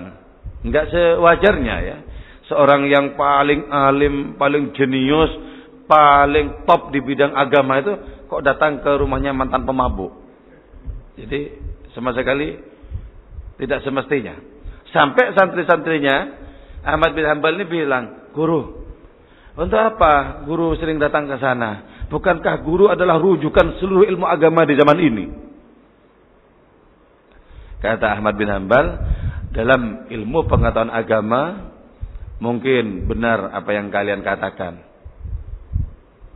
Enggak 0.64 0.88
sewajarnya 0.90 1.76
ya. 1.84 1.98
Seorang 2.48 2.88
yang 2.88 3.20
paling 3.20 3.68
alim, 3.68 4.40
paling 4.40 4.72
jenius, 4.76 5.32
paling 5.92 6.64
top 6.64 6.96
di 6.96 7.04
bidang 7.04 7.36
agama 7.36 7.84
itu 7.84 7.92
kok 8.32 8.48
datang 8.48 8.80
ke 8.80 8.92
rumahnya 8.96 9.36
mantan 9.36 9.68
pemabuk. 9.68 10.16
Jadi 11.20 11.52
sama 11.92 12.16
sekali 12.16 12.56
tidak 13.60 13.84
semestinya. 13.84 14.40
Sampai 14.96 15.36
santri-santrinya 15.36 16.16
Ahmad 16.88 17.12
bin 17.12 17.28
Hanbal 17.28 17.60
ini 17.60 17.68
bilang, 17.68 18.32
"Guru, 18.32 18.88
untuk 19.60 19.80
apa 19.80 20.48
guru 20.48 20.80
sering 20.80 20.96
datang 20.96 21.28
ke 21.28 21.36
sana? 21.44 22.04
Bukankah 22.08 22.64
guru 22.64 22.88
adalah 22.88 23.20
rujukan 23.20 23.84
seluruh 23.84 24.08
ilmu 24.08 24.24
agama 24.24 24.64
di 24.64 24.80
zaman 24.80 25.00
ini?" 25.04 25.26
Kata 27.84 28.16
Ahmad 28.16 28.40
bin 28.40 28.48
Hanbal, 28.48 28.86
dalam 29.52 30.08
ilmu 30.08 30.48
pengetahuan 30.48 30.94
agama 30.94 31.72
mungkin 32.40 33.12
benar 33.12 33.52
apa 33.52 33.76
yang 33.76 33.92
kalian 33.92 34.24
katakan 34.24 34.91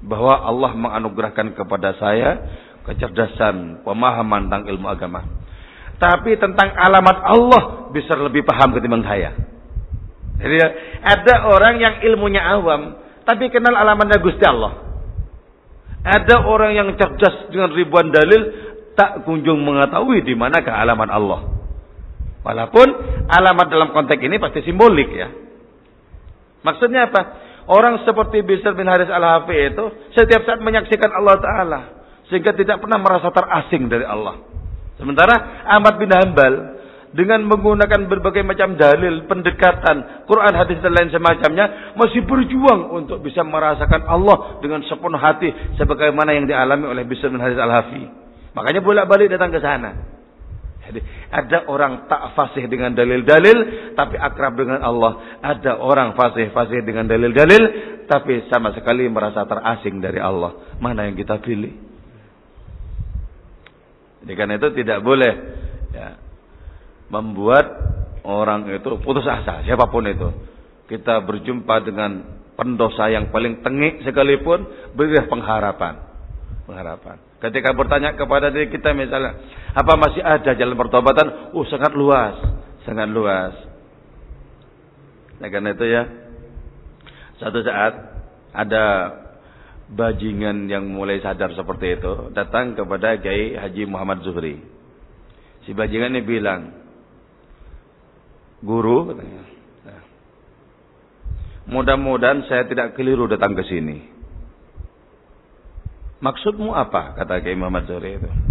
bahwa 0.06 0.38
Allah 0.38 0.72
menganugerahkan 0.78 1.58
kepada 1.58 1.98
saya 1.98 2.30
kecerdasan, 2.86 3.82
pemahaman 3.82 4.48
tentang 4.48 4.64
ilmu 4.70 4.88
agama. 4.88 5.26
Tapi 5.98 6.38
tentang 6.38 6.70
alamat 6.76 7.18
Allah 7.26 7.64
bisa 7.90 8.14
lebih 8.14 8.46
paham 8.46 8.78
ketimbang 8.78 9.02
saya. 9.02 9.34
Jadi 10.38 10.58
ada 11.02 11.50
orang 11.50 11.82
yang 11.82 11.96
ilmunya 12.06 12.44
awam, 12.44 13.02
tapi 13.26 13.50
kenal 13.50 13.74
alamatnya 13.74 14.22
Gusti 14.22 14.46
Allah. 14.46 14.86
Ada 16.06 16.46
orang 16.46 16.72
yang 16.78 16.90
cerdas 16.94 17.50
dengan 17.50 17.74
ribuan 17.74 18.14
dalil 18.14 18.42
tak 18.94 19.26
kunjung 19.26 19.66
mengetahui 19.66 20.22
di 20.22 20.38
mana 20.38 20.62
alamat 20.62 21.10
Allah. 21.10 21.42
Walaupun 22.46 22.88
alamat 23.26 23.68
dalam 23.74 23.90
konteks 23.90 24.22
ini 24.22 24.38
pasti 24.38 24.62
simbolik 24.62 25.10
ya. 25.10 25.34
Maksudnya 26.62 27.10
apa? 27.10 27.22
Orang 27.66 28.06
seperti 28.06 28.46
Bisr 28.46 28.78
bin 28.78 28.86
Haris 28.86 29.10
al-Hafi 29.10 29.74
itu 29.74 29.86
setiap 30.14 30.46
saat 30.46 30.62
menyaksikan 30.62 31.10
Allah 31.10 31.36
Ta'ala. 31.42 31.80
Sehingga 32.30 32.54
tidak 32.54 32.82
pernah 32.82 33.02
merasa 33.02 33.30
terasing 33.30 33.90
dari 33.90 34.06
Allah. 34.06 34.42
Sementara 34.98 35.66
Ahmad 35.66 35.98
bin 35.98 36.10
Hambal 36.10 36.54
dengan 37.16 37.48
menggunakan 37.48 38.12
berbagai 38.12 38.44
macam 38.44 38.76
dalil, 38.76 39.24
pendekatan, 39.26 40.28
Quran, 40.28 40.54
hadis 40.54 40.84
dan 40.84 40.92
lain 40.92 41.10
semacamnya 41.10 41.96
masih 41.96 42.28
berjuang 42.28 42.92
untuk 42.92 43.24
bisa 43.24 43.40
merasakan 43.42 44.04
Allah 44.04 44.60
dengan 44.60 44.84
sepenuh 44.84 45.18
hati 45.18 45.50
sebagaimana 45.80 46.36
yang 46.36 46.46
dialami 46.46 46.92
oleh 46.92 47.04
Bisr 47.08 47.32
bin 47.32 47.40
Haris 47.40 47.58
al-Hafi. 47.58 48.04
Makanya 48.52 48.82
bolak-balik 48.84 49.32
datang 49.32 49.52
ke 49.52 49.60
sana. 49.64 50.15
Jadi 50.86 51.02
ada 51.34 51.66
orang 51.66 52.06
tak 52.06 52.38
fasih 52.38 52.70
dengan 52.70 52.94
dalil-dalil 52.94 53.58
tapi 53.98 54.16
akrab 54.22 54.54
dengan 54.54 54.86
Allah. 54.86 55.42
Ada 55.42 55.82
orang 55.82 56.14
fasih-fasih 56.14 56.86
dengan 56.86 57.10
dalil-dalil 57.10 57.64
tapi 58.06 58.46
sama 58.54 58.70
sekali 58.78 59.10
merasa 59.10 59.50
terasing 59.50 59.98
dari 59.98 60.22
Allah. 60.22 60.78
Mana 60.78 61.10
yang 61.10 61.18
kita 61.18 61.42
pilih? 61.42 61.74
Jadi 64.22 64.34
karena 64.34 64.58
itu 64.58 64.70
tidak 64.78 65.06
boleh 65.06 65.34
ya, 65.94 66.18
membuat 67.10 67.66
orang 68.26 68.70
itu 68.70 68.98
putus 69.02 69.26
asa 69.26 69.66
siapa 69.66 69.90
pun 69.90 70.06
itu. 70.06 70.30
Kita 70.86 71.26
berjumpa 71.26 71.82
dengan 71.82 72.42
pendosa 72.54 73.10
yang 73.10 73.34
paling 73.34 73.66
tengik 73.66 74.06
sekalipun 74.06 74.94
berilah 74.94 75.26
pengharapan. 75.26 75.98
Pengharapan. 76.66 77.18
Ketika 77.42 77.78
bertanya 77.78 78.18
kepada 78.18 78.50
diri 78.50 78.74
kita 78.74 78.96
misalnya, 78.98 79.38
apa 79.76 79.94
masih 80.00 80.24
ada 80.24 80.56
jalan 80.56 80.80
pertobatan? 80.80 81.52
Oh, 81.52 81.68
sangat 81.68 81.92
luas, 81.92 82.40
sangat 82.88 83.12
luas. 83.12 83.52
Nah, 85.44 85.52
karena 85.52 85.76
itu 85.76 85.84
ya, 85.84 86.08
satu 87.44 87.60
saat 87.60 87.94
ada 88.56 88.86
bajingan 89.92 90.72
yang 90.72 90.88
mulai 90.88 91.20
sadar 91.20 91.52
seperti 91.52 92.00
itu 92.00 92.32
datang 92.32 92.72
kepada 92.74 93.20
Kiai 93.20 93.60
Haji 93.60 93.84
Muhammad 93.84 94.24
Zuhri. 94.24 94.64
Si 95.68 95.76
bajingan 95.76 96.16
ini 96.16 96.24
bilang, 96.24 96.72
guru, 98.64 99.12
katanya, 99.12 99.44
nah, 99.84 100.02
mudah-mudahan 101.68 102.48
saya 102.48 102.64
tidak 102.64 102.96
keliru 102.96 103.28
datang 103.28 103.52
ke 103.60 103.68
sini. 103.68 104.08
Maksudmu 106.24 106.72
apa? 106.72 107.20
Kata 107.20 107.44
Kiai 107.44 107.60
Muhammad 107.60 107.92
Zuhri 107.92 108.16
itu. 108.24 108.45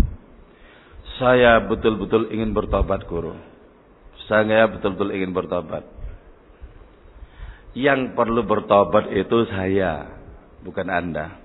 Saya 1.15 1.63
betul-betul 1.63 2.35
ingin 2.35 2.51
bertobat 2.51 3.07
guru. 3.07 3.39
Saya 4.27 4.67
betul-betul 4.67 5.15
ingin 5.15 5.31
bertobat. 5.31 5.87
Yang 7.75 8.15
perlu 8.19 8.43
bertobat 8.47 9.11
itu 9.15 9.47
saya, 9.51 10.11
bukan 10.63 10.91
Anda. 10.91 11.39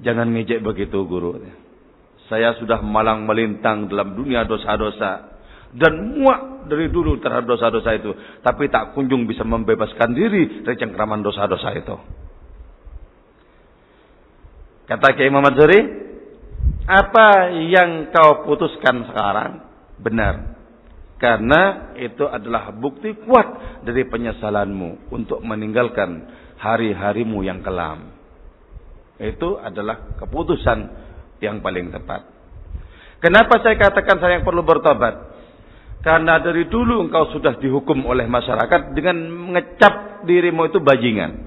Jangan 0.00 0.28
ngejek 0.32 0.60
begitu 0.60 1.04
guru. 1.08 1.40
Saya 2.28 2.52
sudah 2.60 2.84
malang 2.84 3.24
melintang 3.24 3.88
dalam 3.88 4.12
dunia 4.12 4.44
dosa-dosa 4.44 5.36
dan 5.76 5.92
muak 6.16 6.68
dari 6.68 6.90
dulu 6.90 7.20
terhadap 7.20 7.46
dosa-dosa 7.46 7.90
itu, 7.96 8.10
tapi 8.42 8.66
tak 8.72 8.96
kunjung 8.96 9.28
bisa 9.28 9.44
membebaskan 9.46 10.12
diri 10.12 10.64
dari 10.64 10.76
cengkraman 10.76 11.22
dosa-dosa 11.22 11.68
itu. 11.76 11.96
Kata 14.86 15.18
Kiai 15.18 15.30
Muhammad 15.30 15.54
Zuri, 15.58 15.80
apa 16.86 17.50
yang 17.66 18.14
kau 18.14 18.46
putuskan 18.46 19.10
sekarang 19.10 19.66
benar. 19.98 20.56
Karena 21.16 21.92
itu 21.96 22.28
adalah 22.28 22.70
bukti 22.76 23.16
kuat 23.24 23.80
dari 23.82 24.04
penyesalanmu 24.04 25.10
untuk 25.10 25.40
meninggalkan 25.40 26.28
hari-harimu 26.60 27.40
yang 27.40 27.64
kelam. 27.64 28.12
Itu 29.16 29.56
adalah 29.56 30.16
keputusan 30.20 30.78
yang 31.40 31.64
paling 31.64 31.88
tepat. 31.88 32.28
Kenapa 33.24 33.64
saya 33.64 33.80
katakan 33.80 34.20
saya 34.20 34.38
yang 34.38 34.44
perlu 34.44 34.60
bertobat? 34.60 35.36
Karena 36.04 36.36
dari 36.38 36.68
dulu 36.68 37.08
engkau 37.08 37.32
sudah 37.32 37.56
dihukum 37.58 38.04
oleh 38.04 38.28
masyarakat 38.28 38.92
dengan 38.92 39.16
mengecap 39.26 40.22
dirimu 40.28 40.68
itu 40.68 40.78
bajingan. 40.84 41.45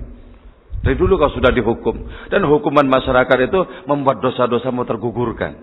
Dari 0.80 0.96
dulu 0.96 1.20
kau 1.20 1.32
sudah 1.32 1.52
dihukum. 1.52 2.08
Dan 2.32 2.48
hukuman 2.48 2.88
masyarakat 2.88 3.38
itu 3.52 3.60
membuat 3.84 4.24
dosa-dosamu 4.24 4.88
tergugurkan. 4.88 5.60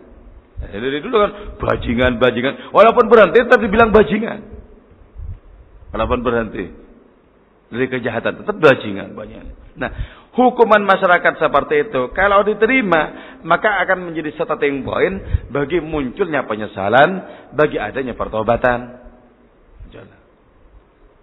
Jadi 0.56 0.80
dari 0.80 1.00
dulu 1.00 1.16
kan 1.20 1.32
bajingan-bajingan. 1.56 2.72
Walaupun 2.72 3.08
berhenti 3.08 3.44
tetap 3.44 3.60
dibilang 3.60 3.92
bajingan. 3.92 4.40
Walaupun 5.92 6.20
berhenti. 6.20 6.64
Dari 7.72 7.86
kejahatan 7.88 8.44
tetap 8.44 8.56
bajingan. 8.60 9.16
bajingan. 9.16 9.56
Nah 9.76 9.90
hukuman 10.36 10.84
masyarakat 10.84 11.40
seperti 11.40 11.88
itu. 11.88 12.12
Kalau 12.12 12.44
diterima 12.44 13.36
maka 13.40 13.80
akan 13.88 14.12
menjadi 14.12 14.36
starting 14.36 14.84
point 14.84 15.48
bagi 15.48 15.80
munculnya 15.80 16.44
penyesalan. 16.44 17.08
Bagi 17.56 17.80
adanya 17.80 18.12
pertobatan. 18.12 19.06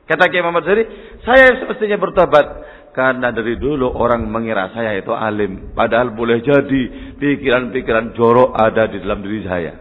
Kata 0.03 0.27
Kiai 0.27 0.43
Muhammad 0.43 0.67
Zari, 0.67 0.83
saya 1.23 1.63
semestinya 1.63 1.95
bertobat 1.95 2.45
karena 2.93 3.33
dari 3.33 3.57
dulu 3.57 3.89
orang 3.89 4.29
mengira 4.29 4.69
saya 4.69 4.93
itu 4.95 5.09
alim. 5.09 5.73
Padahal 5.73 6.13
boleh 6.13 6.45
jadi 6.45 6.81
pikiran-pikiran 7.17 8.13
jorok 8.13 8.53
ada 8.53 8.85
di 8.85 9.01
dalam 9.01 9.25
diri 9.25 9.41
saya. 9.43 9.73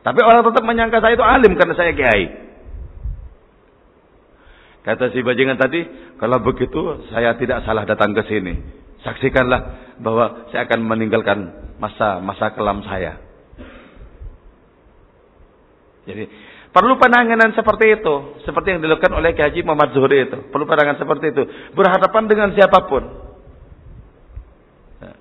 Tapi 0.00 0.20
orang 0.22 0.46
tetap 0.46 0.62
menyangka 0.64 1.02
saya 1.02 1.18
itu 1.18 1.26
alim 1.26 1.52
karena 1.58 1.74
saya 1.74 1.92
kiai. 1.92 2.24
Kata 4.80 5.12
si 5.12 5.20
bajingan 5.20 5.60
tadi, 5.60 5.84
kalau 6.16 6.40
begitu 6.40 7.04
saya 7.12 7.36
tidak 7.36 7.66
salah 7.68 7.84
datang 7.84 8.16
ke 8.16 8.24
sini. 8.24 8.56
Saksikanlah 9.04 9.94
bahwa 10.00 10.48
saya 10.48 10.64
akan 10.64 10.80
meninggalkan 10.86 11.38
masa-masa 11.76 12.54
kelam 12.56 12.80
saya. 12.86 13.20
Jadi 16.08 16.24
Perlu 16.70 17.02
penanganan 17.02 17.50
seperti 17.50 17.98
itu. 17.98 18.14
Seperti 18.46 18.78
yang 18.78 18.80
dilakukan 18.82 19.10
oleh 19.10 19.34
Haji 19.34 19.66
Muhammad 19.66 19.90
Zuhri 19.90 20.30
itu. 20.30 20.38
Perlu 20.54 20.70
penanganan 20.70 21.02
seperti 21.02 21.34
itu. 21.34 21.42
Berhadapan 21.74 22.30
dengan 22.30 22.48
siapa 22.54 22.86
pun. 22.86 23.02
Nah, 25.02 25.16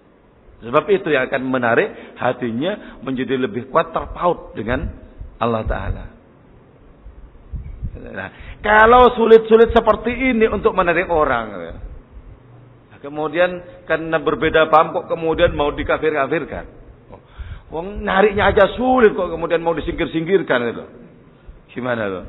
sebab 0.62 0.85
itu 0.93 1.09
yang 1.09 1.25
akan 1.25 1.41
menarik 1.49 2.17
hatinya 2.21 3.01
menjadi 3.01 3.33
lebih 3.41 3.73
kuat 3.73 3.89
terpaut 3.89 4.53
dengan 4.53 4.93
Allah 5.41 5.65
Ta'ala. 5.65 6.05
Nah, 7.99 8.29
kalau 8.62 9.17
sulit-sulit 9.17 9.73
seperti 9.73 10.13
ini 10.13 10.45
untuk 10.45 10.77
menarik 10.77 11.09
orang. 11.09 11.45
Ya. 11.57 11.75
Kemudian 12.99 13.63
karena 13.88 14.21
berbeda 14.21 14.67
paham 14.67 14.91
kok 14.91 15.07
kemudian 15.09 15.55
mau 15.57 15.73
dikafir-kafirkan. 15.73 16.77
Wong 17.73 18.05
nariknya 18.05 18.53
aja 18.53 18.75
sulit 18.75 19.17
kok 19.17 19.33
kemudian 19.33 19.65
mau 19.65 19.73
disingkir-singkirkan 19.73 20.62
itu. 20.69 20.85
Gimana 21.73 22.03
tuh? 22.10 22.25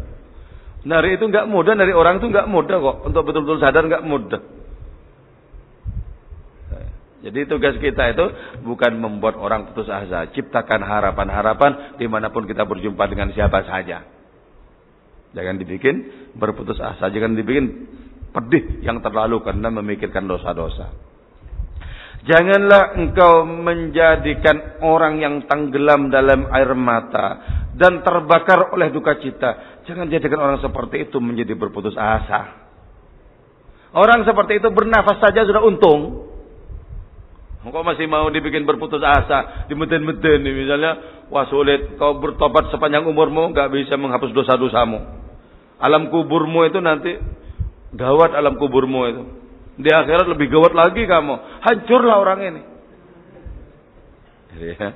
Nari 0.81 1.20
itu 1.20 1.24
nggak 1.29 1.48
mudah, 1.48 1.76
dari 1.76 1.92
orang 1.92 2.20
itu 2.20 2.33
nggak 2.33 2.48
mudah 2.48 2.76
kok. 2.81 2.96
Untuk 3.09 3.22
betul-betul 3.29 3.61
sadar 3.61 3.85
nggak 3.85 4.05
mudah. 4.05 4.40
Jadi 7.20 7.44
tugas 7.44 7.76
kita 7.76 8.16
itu 8.16 8.26
bukan 8.64 8.96
membuat 8.96 9.37
orang 9.37 9.68
putus 9.68 9.92
asa, 9.92 10.33
ciptakan 10.33 10.81
harapan-harapan 10.81 12.00
di 12.00 12.09
mana 12.09 12.33
pun 12.33 12.48
kita 12.48 12.64
berjumpa 12.64 13.05
dengan 13.12 13.29
siapa 13.37 13.61
saja. 13.68 14.09
Jangan 15.37 15.61
dibikin 15.61 15.96
berputus 16.40 16.81
asa, 16.81 17.12
jangan 17.12 17.37
dibikin 17.37 17.87
pedih 18.33 18.81
yang 18.81 19.05
terlalu 19.05 19.44
karena 19.44 19.68
memikirkan 19.68 20.24
dosa-dosa. 20.24 21.10
Janganlah 22.20 23.00
engkau 23.00 23.48
menjadikan 23.48 24.80
orang 24.85 25.24
yang 25.24 25.35
tenggelam 25.48 26.12
dalam 26.12 26.52
air 26.52 26.76
mata 26.76 27.26
dan 27.72 28.04
terbakar 28.04 28.76
oleh 28.76 28.92
duka 28.92 29.16
cita. 29.16 29.83
Jangan 29.88 30.12
jadikan 30.12 30.37
orang 30.37 30.61
seperti 30.61 31.09
itu 31.09 31.16
menjadi 31.16 31.56
berputus 31.56 31.96
asa. 31.96 32.61
Orang 33.96 34.28
seperti 34.28 34.61
itu 34.61 34.68
bernafas 34.68 35.16
saja 35.16 35.48
sudah 35.48 35.64
untung. 35.64 36.28
Kok 37.61 37.85
masih 37.85 38.09
mau 38.09 38.28
dibikin 38.33 38.64
berputus 38.64 39.04
asa, 39.04 39.68
dimeden-meden 39.68 40.40
misalnya, 40.40 41.24
wah 41.28 41.44
sulit, 41.44 42.00
kau 42.00 42.16
bertobat 42.16 42.72
sepanjang 42.72 43.04
umurmu 43.04 43.52
nggak 43.52 43.68
bisa 43.68 44.00
menghapus 44.00 44.33
dosa-dosamu. 44.33 44.96
Alam 45.76 46.09
kuburmu 46.12 46.68
itu 46.68 46.80
nanti 46.80 47.16
gawat 47.96 48.33
alam 48.37 48.56
kuburmu 48.61 49.00
itu. 49.09 49.39
Di 49.81 49.90
akhirat 49.90 50.29
lebih 50.29 50.53
gawat 50.53 50.73
lagi 50.77 51.09
kamu. 51.09 51.35
Hancurlah 51.64 52.16
orang 52.21 52.40
ini. 52.45 52.62
Ya. 54.61 54.88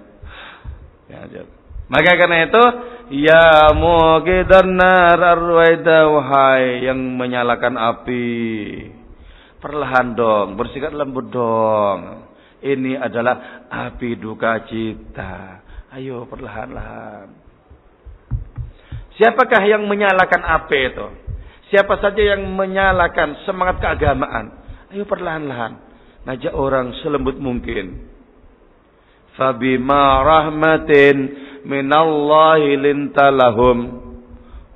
Ya, 1.05 1.21
ya. 1.29 1.43
Maka 1.85 2.17
karena 2.17 2.49
itu, 2.49 2.65
ya 3.13 3.73
muqidan 3.77 4.73
nar 4.73 5.21
arwaida 5.21 6.09
wahai 6.09 6.89
yang 6.89 6.97
menyalakan 6.97 7.77
api. 7.77 8.33
Perlahan 9.61 10.17
dong, 10.17 10.57
bersikap 10.57 10.93
lembut 10.93 11.29
dong. 11.29 12.29
Ini 12.65 12.97
adalah 12.97 13.69
api 13.69 14.17
duka 14.17 14.65
cita. 14.65 15.61
Ayo 15.93 16.25
perlahan-lahan. 16.25 17.29
Siapakah 19.21 19.63
yang 19.69 19.85
menyalakan 19.85 20.43
api 20.43 20.79
itu? 20.91 21.07
Siapa 21.69 22.01
saja 22.01 22.35
yang 22.35 22.49
menyalakan 22.57 23.45
semangat 23.45 23.79
keagamaan? 23.85 24.64
Ayo 24.95 25.11
perlahan-lahan. 25.11 25.75
Ngajak 26.23 26.55
orang 26.55 26.95
selembut 27.03 27.35
mungkin. 27.43 28.15
Fabima 29.35 30.23
rahmatin 30.23 31.35
minallahi 31.67 32.79
lintalahum. 32.79 33.79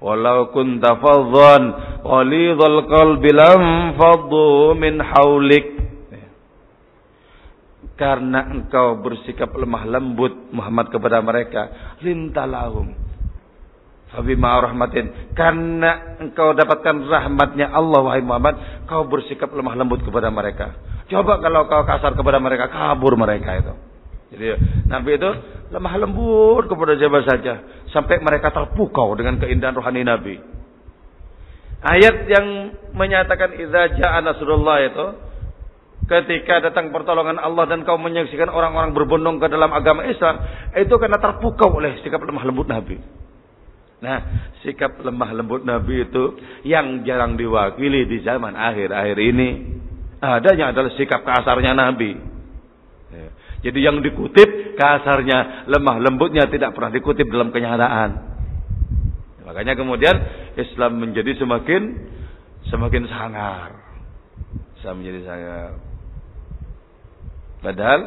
Walau 0.02 0.50
kunta 0.50 0.98
fadhan 0.98 1.62
ghalidhal 2.02 2.78
qalbi 2.90 3.30
lam 3.30 3.62
faddu 3.94 4.74
min 4.74 4.98
haulik. 4.98 5.78
Karena 7.94 8.50
engkau 8.50 8.98
bersikap 8.98 9.54
lemah 9.54 9.86
lembut 9.86 10.50
Muhammad 10.50 10.90
kepada 10.90 11.22
mereka, 11.22 11.94
lintalahum. 12.02 13.07
Fabima 14.08 14.56
rahmatin. 14.64 15.36
Karena 15.36 16.16
engkau 16.16 16.56
dapatkan 16.56 17.04
rahmatnya 17.04 17.68
Allah 17.68 18.00
wahai 18.00 18.24
Muhammad, 18.24 18.86
kau 18.88 19.04
bersikap 19.04 19.52
lemah 19.52 19.76
lembut 19.76 20.00
kepada 20.00 20.32
mereka. 20.32 20.72
Coba 21.08 21.40
kalau 21.40 21.68
kau 21.68 21.84
kasar 21.84 22.16
kepada 22.16 22.40
mereka, 22.40 22.72
kabur 22.72 23.16
mereka 23.20 23.60
itu. 23.60 23.74
Jadi 24.28 24.46
Nabi 24.88 25.16
itu 25.16 25.30
lemah 25.72 25.94
lembut 26.00 26.68
kepada 26.68 26.92
siapa 27.00 27.20
saja 27.24 27.54
sampai 27.88 28.20
mereka 28.20 28.52
terpukau 28.52 29.16
dengan 29.16 29.40
keindahan 29.40 29.76
rohani 29.76 30.04
Nabi. 30.04 30.36
Ayat 31.78 32.26
yang 32.28 32.46
menyatakan 32.92 33.54
idza 33.54 33.96
jaa 33.96 34.18
nasrullah 34.20 34.78
itu 34.84 35.06
ketika 36.08 36.64
datang 36.64 36.90
pertolongan 36.90 37.38
Allah 37.38 37.68
dan 37.68 37.84
kau 37.84 38.00
menyaksikan 38.00 38.48
orang-orang 38.48 38.96
berbondong 38.96 39.38
ke 39.38 39.46
dalam 39.46 39.70
agama 39.70 40.08
Islam 40.08 40.40
itu 40.74 40.94
karena 40.96 41.20
terpukau 41.20 41.76
oleh 41.76 42.00
sikap 42.02 42.20
lemah 42.20 42.44
lembut 42.48 42.66
Nabi. 42.68 42.96
Nah, 43.98 44.18
sikap 44.62 45.02
lemah 45.02 45.34
lembut 45.34 45.66
Nabi 45.66 46.06
itu 46.06 46.38
yang 46.62 47.02
jarang 47.02 47.34
diwakili 47.34 48.06
di 48.06 48.22
zaman 48.22 48.54
akhir-akhir 48.54 49.18
ini. 49.18 49.48
Adanya 50.22 50.70
adalah 50.70 50.94
sikap 50.94 51.26
kasarnya 51.26 51.74
Nabi. 51.74 52.14
Jadi 53.58 53.78
yang 53.82 53.98
dikutip 53.98 54.78
kasarnya, 54.78 55.66
lemah 55.66 55.98
lembutnya 55.98 56.46
tidak 56.46 56.78
pernah 56.78 56.94
dikutip 56.94 57.26
dalam 57.26 57.50
kenyataan. 57.50 58.10
Makanya 59.42 59.74
kemudian 59.74 60.14
Islam 60.54 61.02
menjadi 61.02 61.34
semakin 61.42 61.82
semakin 62.70 63.02
sangar. 63.10 63.74
Islam 64.78 65.02
menjadi 65.02 65.20
sangar. 65.26 65.70
Padahal 67.58 68.00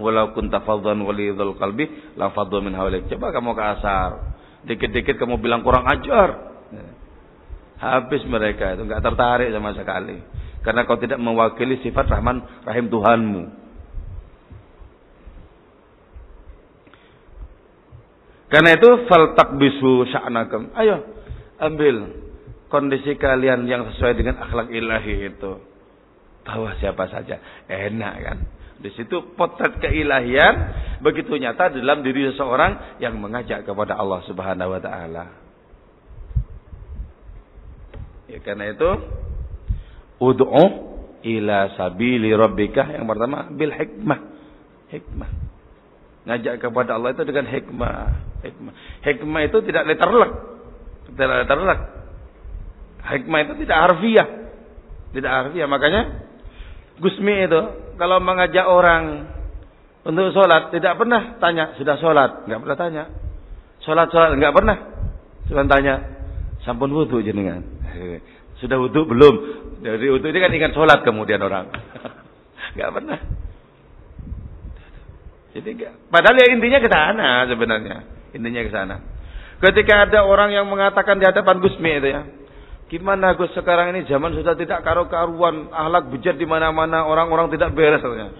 walau 0.00 0.32
kunta 0.32 0.64
fadhan 0.64 1.04
walidul 1.04 1.58
qalbi 1.60 1.84
la 2.16 2.32
fadhu 2.32 2.64
min 2.64 2.72
hawlik. 2.72 3.12
Coba 3.12 3.34
kamu 3.36 3.52
kasar. 3.52 4.29
Dikit-dikit 4.64 5.16
kamu 5.16 5.40
bilang 5.40 5.64
kurang 5.64 5.88
ajar. 5.88 6.50
Habis 7.80 8.28
mereka 8.28 8.76
itu 8.76 8.84
enggak 8.84 9.00
tertarik 9.00 9.48
sama 9.48 9.72
sekali. 9.72 10.20
Karena 10.60 10.84
kau 10.84 11.00
tidak 11.00 11.16
mewakili 11.16 11.80
sifat 11.80 12.04
Rahman 12.12 12.44
Rahim 12.68 12.92
Tuhanmu. 12.92 13.42
Karena 18.50 18.76
itu 18.76 18.88
fal 19.08 19.32
takbisu 19.32 20.10
sya'nakum. 20.10 20.76
Ayo 20.76 21.06
ambil 21.62 22.20
kondisi 22.68 23.16
kalian 23.16 23.64
yang 23.64 23.88
sesuai 23.94 24.12
dengan 24.18 24.42
akhlak 24.44 24.68
ilahi 24.68 25.32
itu. 25.32 25.52
Bawa 26.44 26.76
siapa 26.82 27.08
saja. 27.08 27.40
Enak 27.70 28.14
kan? 28.20 28.38
Di 28.80 28.88
situ 28.96 29.36
potret 29.36 29.76
keilahian 29.76 30.72
begitu 31.04 31.36
nyata 31.36 31.68
dalam 31.68 32.00
diri 32.00 32.32
seseorang 32.32 32.96
yang 32.96 33.20
mengajak 33.20 33.68
kepada 33.68 33.96
Allah 34.00 34.24
Subhanahu 34.24 34.72
wa 34.72 34.80
taala. 34.80 35.24
Ya 38.32 38.40
karena 38.40 38.72
itu 38.72 38.90
ud'u 40.16 40.66
ila 41.20 41.58
sabili 41.76 42.32
rabbika 42.32 42.88
yang 42.88 43.04
pertama 43.04 43.52
bil 43.52 43.68
hikmah. 43.68 44.20
Hikmah. 44.88 45.30
Ngajak 46.24 46.54
kepada 46.64 46.96
Allah 46.96 47.12
itu 47.12 47.22
dengan 47.28 47.46
hikmah. 47.52 47.96
Hikmah. 48.44 48.72
Hikmah 49.04 49.40
itu 49.44 49.58
tidak 49.68 49.84
letterlek. 49.92 50.32
Tidak 51.12 51.26
letterlek. 51.44 51.80
Hikmah 53.00 53.38
itu 53.44 53.52
tidak 53.64 53.76
harfiah. 53.76 54.28
Tidak 55.12 55.30
harfiah. 55.30 55.68
Makanya 55.68 56.29
Gusmi 57.00 57.48
itu 57.48 57.60
kalau 57.96 58.20
mengajak 58.20 58.68
orang 58.68 59.32
untuk 60.04 60.32
sholat 60.32 60.72
tidak 60.72 60.96
pernah 60.96 61.36
tanya 61.40 61.76
sudah 61.76 61.96
sholat? 62.00 62.44
Nggak 62.48 62.60
pernah 62.60 62.78
tanya. 62.78 63.04
Sholat 63.84 64.08
sholat? 64.12 64.36
Nggak 64.36 64.54
pernah. 64.54 64.76
Cuma 65.48 65.64
tanya 65.64 65.94
sampun 66.64 66.92
wudhu 66.92 67.24
jenengan? 67.24 67.64
Sudah 68.60 68.76
wudhu 68.76 69.08
belum? 69.08 69.34
Dari 69.80 70.08
wudhu 70.12 70.28
ini 70.28 70.38
kan 70.40 70.52
ingat 70.52 70.72
sholat 70.76 71.00
kemudian 71.04 71.40
orang. 71.40 71.72
Nggak 72.76 72.90
pernah. 72.92 73.18
Jadi 75.50 75.70
padahal 76.06 76.36
ya 76.38 76.46
intinya 76.52 76.78
ke 76.78 76.88
sana 76.88 77.28
sebenarnya. 77.48 77.96
Intinya 78.36 78.60
ke 78.62 78.70
sana. 78.70 78.96
Ketika 79.60 80.08
ada 80.08 80.24
orang 80.24 80.54
yang 80.56 80.64
mengatakan 80.70 81.20
di 81.20 81.28
hadapan 81.28 81.60
Gusmi 81.60 81.90
itu 82.00 82.08
ya, 82.08 82.24
gimana 82.90 83.38
Gus 83.38 83.54
sekarang 83.54 83.94
ini 83.94 84.04
zaman 84.10 84.34
sudah 84.34 84.58
tidak 84.58 84.82
karu-karuan, 84.82 85.70
ahlak 85.70 86.10
bejat 86.10 86.34
di 86.34 86.44
mana-mana, 86.44 87.06
orang-orang 87.06 87.48
tidak 87.54 87.70
beres 87.72 88.02
katanya. 88.02 88.34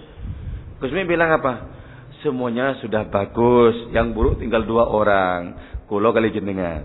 Gusmi 0.82 1.06
bilang 1.06 1.30
apa? 1.30 1.70
Semuanya 2.20 2.76
sudah 2.82 3.06
bagus, 3.08 3.88
yang 3.94 4.12
buruk 4.12 4.42
tinggal 4.42 4.66
dua 4.66 4.90
orang. 4.90 5.56
Kulo 5.86 6.10
kali 6.10 6.34
jenengan. 6.34 6.82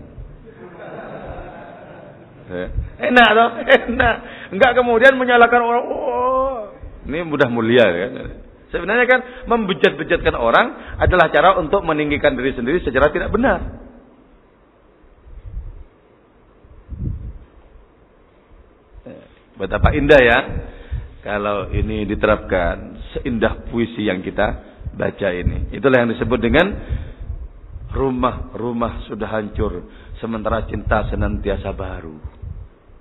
Eh, 2.46 2.68
enak 3.10 3.28
toh, 3.34 3.50
enak. 3.90 4.14
Enggak 4.54 4.72
kemudian 4.78 5.18
menyalahkan 5.18 5.60
orang. 5.60 5.84
Oh, 5.90 6.70
ini 7.10 7.26
mudah 7.26 7.50
mulia 7.50 7.86
ya. 7.90 8.06
Sebenarnya 8.70 9.06
kan 9.06 9.20
membejat-bejatkan 9.46 10.34
orang 10.34 10.98
adalah 10.98 11.30
cara 11.30 11.58
untuk 11.58 11.82
meninggikan 11.82 12.34
diri 12.34 12.54
sendiri 12.54 12.82
secara 12.82 13.10
tidak 13.10 13.30
benar. 13.34 13.85
Betapa 19.56 19.96
indah 19.96 20.20
ya 20.20 20.38
kalau 21.24 21.72
ini 21.72 22.04
diterapkan 22.04 23.00
seindah 23.16 23.66
puisi 23.72 24.04
yang 24.04 24.20
kita 24.20 24.46
baca 24.92 25.28
ini. 25.32 25.72
Itulah 25.72 26.04
yang 26.04 26.12
disebut 26.12 26.40
dengan 26.40 26.66
rumah-rumah 27.92 29.08
sudah 29.08 29.28
hancur 29.32 29.88
sementara 30.20 30.68
cinta 30.68 31.08
senantiasa 31.08 31.72
baru. 31.72 32.16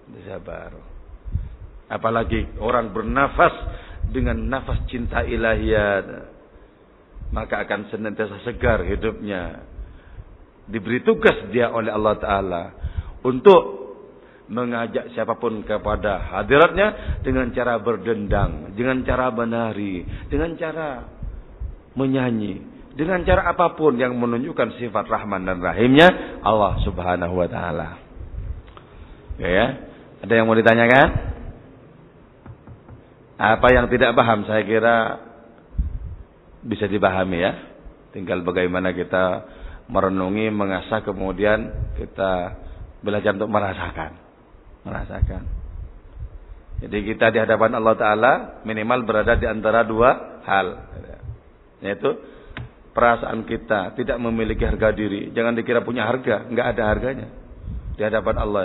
Senantiasa 0.07 0.39
baru. 0.41 0.81
Apalagi 1.91 2.57
orang 2.63 2.95
bernafas 2.95 3.53
dengan 4.09 4.39
nafas 4.47 4.79
cinta 4.89 5.21
ilahiyat 5.21 6.33
maka 7.33 7.65
akan 7.65 7.89
senantiasa 7.89 8.41
segar 8.45 8.85
hidupnya 8.85 9.65
diberi 10.69 11.01
tugas 11.01 11.49
dia 11.53 11.69
oleh 11.73 11.93
Allah 11.93 12.15
taala 12.17 12.63
untuk 13.25 13.84
mengajak 14.45 15.09
siapa 15.17 15.41
pun 15.41 15.65
kepada 15.65 16.21
hadiratnya 16.21 17.19
dengan 17.25 17.49
cara 17.49 17.81
berdendang, 17.81 18.77
dengan 18.77 19.01
cara 19.01 19.33
menari, 19.33 20.05
dengan 20.29 20.53
cara 20.53 21.01
menyanyi, 21.97 22.61
dengan 22.93 23.25
cara 23.25 23.49
apa 23.49 23.73
pun 23.73 23.97
yang 23.97 24.13
menunjukkan 24.15 24.77
sifat 24.77 25.09
Rahman 25.09 25.49
dan 25.49 25.59
Rahimnya 25.59 26.39
Allah 26.45 26.77
Subhanahu 26.85 27.35
wa 27.41 27.47
taala. 27.49 27.89
Ya, 29.41 29.49
ya. 29.49 29.67
Ada 30.23 30.33
yang 30.41 30.45
mau 30.47 30.55
ditanyakan? 30.57 31.07
Apa 33.35 33.67
yang 33.75 33.91
tidak 33.91 34.15
paham 34.15 34.47
saya 34.47 34.63
kira 34.63 34.95
bisa 36.63 36.87
dipahami 36.87 37.43
ya. 37.43 37.53
Tinggal 38.15 38.47
bagaimana 38.47 38.95
kita 38.95 39.43
merenungi, 39.91 40.47
mengasah 40.49 41.03
kemudian 41.03 41.67
kita 41.99 42.57
belajar 43.03 43.35
untuk 43.37 43.51
merasakan. 43.51 44.24
Merasakan. 44.85 45.43
Jadi 46.85 46.97
kita 47.07 47.33
di 47.33 47.39
hadapan 47.41 47.81
Allah 47.81 47.95
Ta'ala 47.97 48.33
minimal 48.67 49.01
berada 49.07 49.33
di 49.33 49.47
antara 49.49 49.81
dua 49.81 50.43
hal. 50.45 50.67
Yaitu 51.81 52.13
perasaan 52.93 53.43
kita 53.49 53.97
tidak 53.97 54.17
memiliki 54.21 54.63
harga 54.63 54.93
diri. 54.93 55.33
Jangan 55.33 55.57
dikira 55.57 55.81
punya 55.81 56.05
harga. 56.05 56.45
Enggak 56.45 56.77
ada 56.77 56.83
harganya. 56.85 57.27
Di 57.97 58.01
hadapan 58.05 58.35
Allah. 58.37 58.61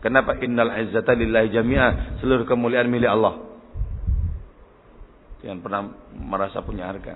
Kenapa? 0.00 0.38
Innal 0.40 0.72
izzata 0.86 1.12
lillahi 1.12 1.52
jami'ah. 1.52 2.22
Seluruh 2.24 2.48
kemuliaan 2.48 2.88
milik 2.88 3.10
Allah 3.10 3.46
yang 5.46 5.62
pernah 5.62 5.94
merasa 6.16 6.58
punya 6.60 6.90
harga. 6.90 7.14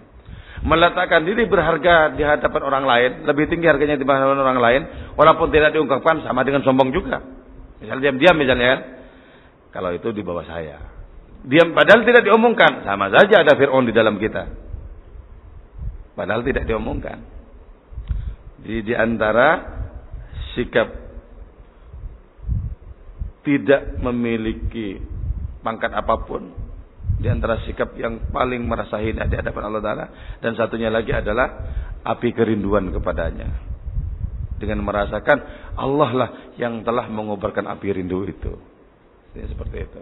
Meletakkan 0.63 1.27
diri 1.27 1.49
berharga 1.51 2.15
di 2.15 2.23
hadapan 2.23 2.63
orang 2.63 2.85
lain, 2.87 3.11
lebih 3.27 3.51
tinggi 3.51 3.67
harganya 3.67 3.99
dibanding 3.99 4.39
orang 4.39 4.61
lain, 4.61 4.83
walaupun 5.19 5.51
tidak 5.51 5.75
diungkapkan 5.75 6.23
sama 6.23 6.47
dengan 6.47 6.63
sombong 6.63 6.95
juga. 6.95 7.40
Misalnya 7.81 8.13
diam-diam 8.13 8.37
misalnya 8.37 8.69
kan. 8.69 8.81
Kalau 9.71 9.91
itu 9.97 10.09
di 10.13 10.21
bawah 10.21 10.45
saya. 10.45 10.79
Diam 11.41 11.73
padahal 11.73 12.05
tidak 12.05 12.29
diomongkan. 12.29 12.85
Sama 12.85 13.09
saja 13.09 13.41
ada 13.41 13.57
Fir'aun 13.57 13.89
di 13.89 13.95
dalam 13.97 14.21
kita. 14.21 14.45
Padahal 16.13 16.45
tidak 16.45 16.69
diomongkan. 16.69 17.19
Jadi 18.61 18.79
di 18.85 18.95
antara 18.95 19.49
sikap 20.53 20.89
tidak 23.41 23.97
memiliki 24.05 25.01
pangkat 25.65 25.97
apa 25.97 26.15
pun 26.29 26.53
di 27.21 27.29
antara 27.29 27.61
sikap 27.65 27.97
yang 27.97 28.29
paling 28.33 28.65
merasa 28.65 29.01
hina 29.01 29.25
di 29.29 29.37
hadapan 29.37 29.63
Allah 29.69 29.83
Taala 29.85 30.07
dan 30.45 30.53
satunya 30.57 30.93
lagi 30.93 31.13
adalah 31.13 31.49
api 32.05 32.33
kerinduan 32.37 32.93
kepadanya 32.93 33.70
dengan 34.61 34.85
merasakan 34.85 35.39
Allah 35.75 36.11
lah 36.13 36.31
yang 36.61 36.85
telah 36.85 37.09
mengobarkan 37.09 37.65
api 37.65 37.97
rindu 37.97 38.29
itu 38.29 38.53
ya, 39.33 39.49
seperti 39.49 39.89
itu 39.89 40.01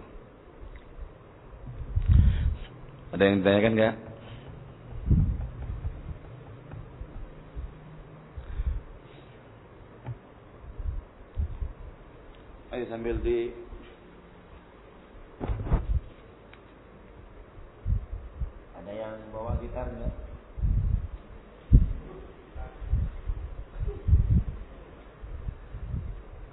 ada 3.09 3.25
yang 3.25 3.41
ditanyakan 3.41 3.73
nggak? 3.73 3.95
Ayo 12.69 12.85
sambil 12.85 13.17
di 13.25 13.49
Ada 18.77 18.91
yang 18.93 19.17
bawa 19.33 19.57
gitar 19.57 19.89
nggak? 19.89 20.15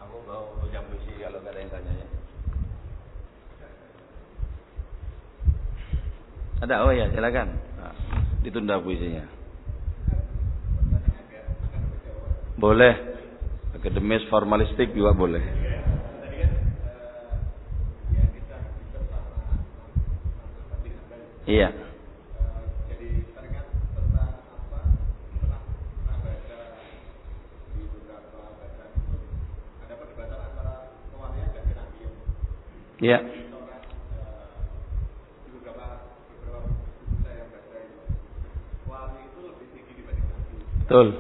Aku 0.09 0.17
bawa 0.25 0.65
jam 0.73 0.89
besi 0.89 1.21
kalau 1.21 1.45
gak 1.45 1.53
ada 1.53 1.61
yang 1.61 1.69
tanya 1.69 1.93
ya. 2.01 2.09
Ada? 6.57 6.89
Oh 6.89 6.93
ya, 6.93 7.13
silakan. 7.13 7.53
Nah, 7.77 7.95
ditunda 8.41 8.81
puisinya. 8.81 9.29
Boleh. 12.57 12.95
Akademis 13.77 14.25
formalistik 14.33 14.97
juga 14.97 15.13
boleh. 15.13 15.45
Iya. 21.47 21.69
Iya. 32.97 33.46
Betul. 40.87 41.19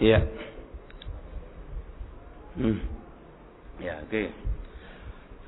Iya. 0.00 0.24
Hmm. 2.56 2.80
Ya, 3.84 4.00
oke. 4.00 4.08
Okay. 4.08 4.26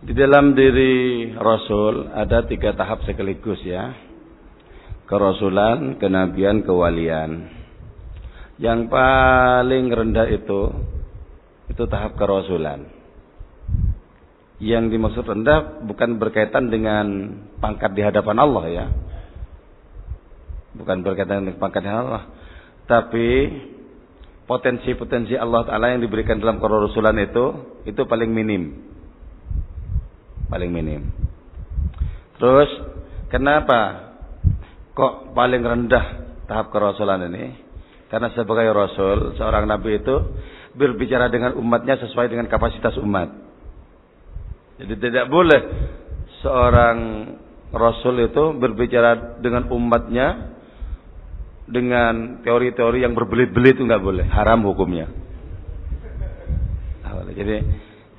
Di 0.05 0.13
dalam 0.13 0.53
diri 0.53 1.33
Rasul 1.33 2.13
ada 2.13 2.45
tiga 2.45 2.77
tahap 2.77 3.09
sekaligus 3.09 3.65
ya 3.65 4.12
kerasulan, 5.13 6.01
kenabian, 6.01 6.65
kewalian. 6.65 7.53
Yang 8.57 8.89
paling 8.89 9.93
rendah 9.93 10.25
itu 10.33 10.73
itu 11.69 11.85
tahap 11.85 12.17
kerasulan. 12.17 12.89
Yang 14.57 14.97
dimaksud 14.97 15.25
rendah 15.29 15.85
bukan 15.85 16.17
berkaitan 16.17 16.73
dengan 16.73 17.37
pangkat 17.61 17.93
di 17.93 18.01
hadapan 18.01 18.37
Allah 18.41 18.65
ya. 18.73 18.87
Bukan 20.81 21.05
berkaitan 21.05 21.45
dengan 21.45 21.61
pangkat 21.61 21.85
di 21.85 21.89
hadapan 21.93 22.09
Allah, 22.09 22.25
tapi 22.89 23.29
potensi-potensi 24.49 25.37
Allah 25.37 25.69
Taala 25.69 25.93
yang 25.93 26.01
diberikan 26.01 26.41
dalam 26.41 26.57
kerasulan 26.57 27.21
itu 27.21 27.77
itu 27.85 28.01
paling 28.09 28.33
minim. 28.33 28.81
Paling 30.49 30.73
minim. 30.73 31.13
Terus 32.41 32.71
kenapa 33.29 34.12
kok 34.93 35.33
paling 35.33 35.63
rendah 35.65 36.07
tahap 36.47 36.73
kerasulan 36.73 37.29
ini? 37.29 37.57
Karena 38.13 38.29
sebagai 38.37 38.69
rasul, 38.77 39.33
seorang 39.41 39.65
nabi 39.65 39.97
itu 39.97 40.15
berbicara 40.77 41.33
dengan 41.33 41.57
umatnya 41.57 41.97
sesuai 41.97 42.29
dengan 42.29 42.45
kapasitas 42.49 43.01
umat. 43.01 43.33
Jadi 44.77 44.95
tidak 45.01 45.33
boleh 45.33 45.61
seorang 46.45 46.99
rasul 47.73 48.21
itu 48.21 48.53
berbicara 48.61 49.41
dengan 49.41 49.73
umatnya 49.73 50.53
dengan 51.65 52.45
teori-teori 52.45 53.01
yang 53.01 53.17
berbelit-belit 53.17 53.81
itu 53.81 53.89
nggak 53.89 54.05
boleh, 54.05 54.27
haram 54.29 54.61
hukumnya. 54.69 55.09
Jadi 57.33 57.57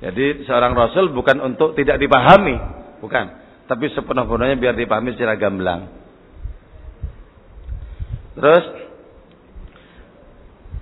jadi 0.02 0.44
seorang 0.44 0.74
rasul 0.74 1.14
bukan 1.14 1.38
untuk 1.40 1.78
tidak 1.78 2.02
dipahami, 2.02 2.58
bukan, 2.98 3.24
tapi 3.70 3.88
sepenuh-penuhnya 3.94 4.58
biar 4.58 4.74
dipahami 4.74 5.14
secara 5.14 5.38
gamblang. 5.38 6.03
Terus 8.34 8.64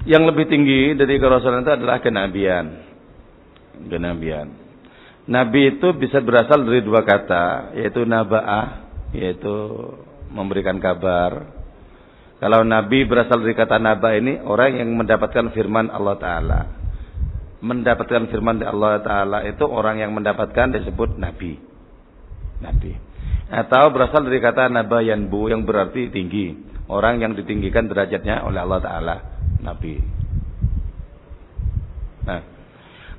yang 0.08 0.26
lebih 0.26 0.50
tinggi 0.50 0.98
dari 0.98 1.20
kerasulan 1.20 1.62
itu 1.62 1.72
adalah 1.72 2.02
kenabian. 2.02 2.66
Kenabian. 3.86 4.48
Nabi 5.22 5.78
itu 5.78 5.94
bisa 5.94 6.18
berasal 6.18 6.66
dari 6.66 6.82
dua 6.82 7.06
kata, 7.06 7.78
yaitu 7.78 8.02
naba'ah, 8.02 8.90
yaitu 9.14 9.54
memberikan 10.34 10.82
kabar. 10.82 11.62
Kalau 12.42 12.66
nabi 12.66 13.06
berasal 13.06 13.38
dari 13.38 13.54
kata 13.54 13.78
naba 13.78 14.18
ini 14.18 14.42
orang 14.42 14.82
yang 14.82 14.90
mendapatkan 14.98 15.54
firman 15.54 15.86
Allah 15.94 16.18
taala. 16.18 16.60
Mendapatkan 17.62 18.26
firman 18.34 18.58
Allah 18.66 18.98
taala 18.98 19.46
itu 19.46 19.62
orang 19.62 20.02
yang 20.02 20.10
mendapatkan 20.10 20.74
disebut 20.74 21.22
nabi. 21.22 21.62
Nabi. 22.58 23.12
Atau 23.52 23.92
berasal 23.92 24.24
dari 24.24 24.40
kata 24.40 24.72
nabayanbu 24.72 25.52
yang 25.52 25.68
berarti 25.68 26.08
tinggi 26.08 26.56
orang 26.88 27.20
yang 27.20 27.36
ditinggikan 27.36 27.84
derajatnya 27.84 28.48
oleh 28.48 28.64
Allah 28.64 28.80
Taala 28.80 29.16
Nabi. 29.60 30.00
Nah, 32.24 32.40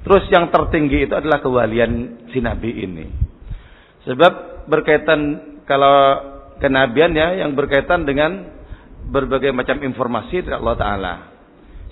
terus 0.02 0.26
yang 0.34 0.50
tertinggi 0.50 1.06
itu 1.06 1.14
adalah 1.14 1.38
kewalian 1.38 2.26
si 2.34 2.42
Nabi 2.42 2.82
ini. 2.82 3.06
Sebab 4.10 4.66
berkaitan 4.66 5.20
kalau 5.70 5.98
kenabian 6.58 7.14
ya 7.14 7.38
yang 7.46 7.54
berkaitan 7.54 8.04
dengan 8.04 8.50
berbagai 9.14 9.54
macam 9.54 9.86
informasi 9.86 10.44
dari 10.44 10.56
Allah 10.58 10.78
Taala. 10.80 11.14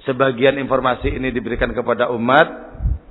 Sebagian 0.02 0.58
informasi 0.58 1.14
ini 1.14 1.30
diberikan 1.30 1.70
kepada 1.78 2.10
umat 2.10 2.48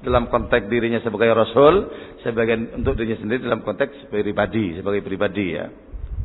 dalam 0.00 0.26
konteks 0.26 0.66
dirinya 0.66 0.98
sebagai 1.04 1.30
rasul, 1.36 1.86
sebagian 2.22 2.80
untuk 2.80 2.96
dirinya 2.96 3.18
sendiri 3.20 3.40
dalam 3.44 3.64
konteks 3.64 4.08
pribadi, 4.12 4.78
sebagai 4.78 5.02
pribadi 5.04 5.56
ya. 5.56 5.66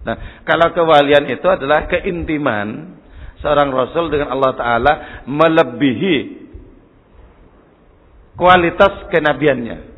Nah, 0.06 0.46
kalau 0.46 0.70
kewalian 0.72 1.26
itu 1.34 1.48
adalah 1.50 1.90
keintiman 1.90 2.98
seorang 3.42 3.74
rasul 3.74 4.14
dengan 4.14 4.34
Allah 4.34 4.52
taala 4.54 4.94
melebihi 5.26 6.46
kualitas 8.38 9.10
kenabiannya. 9.10 9.96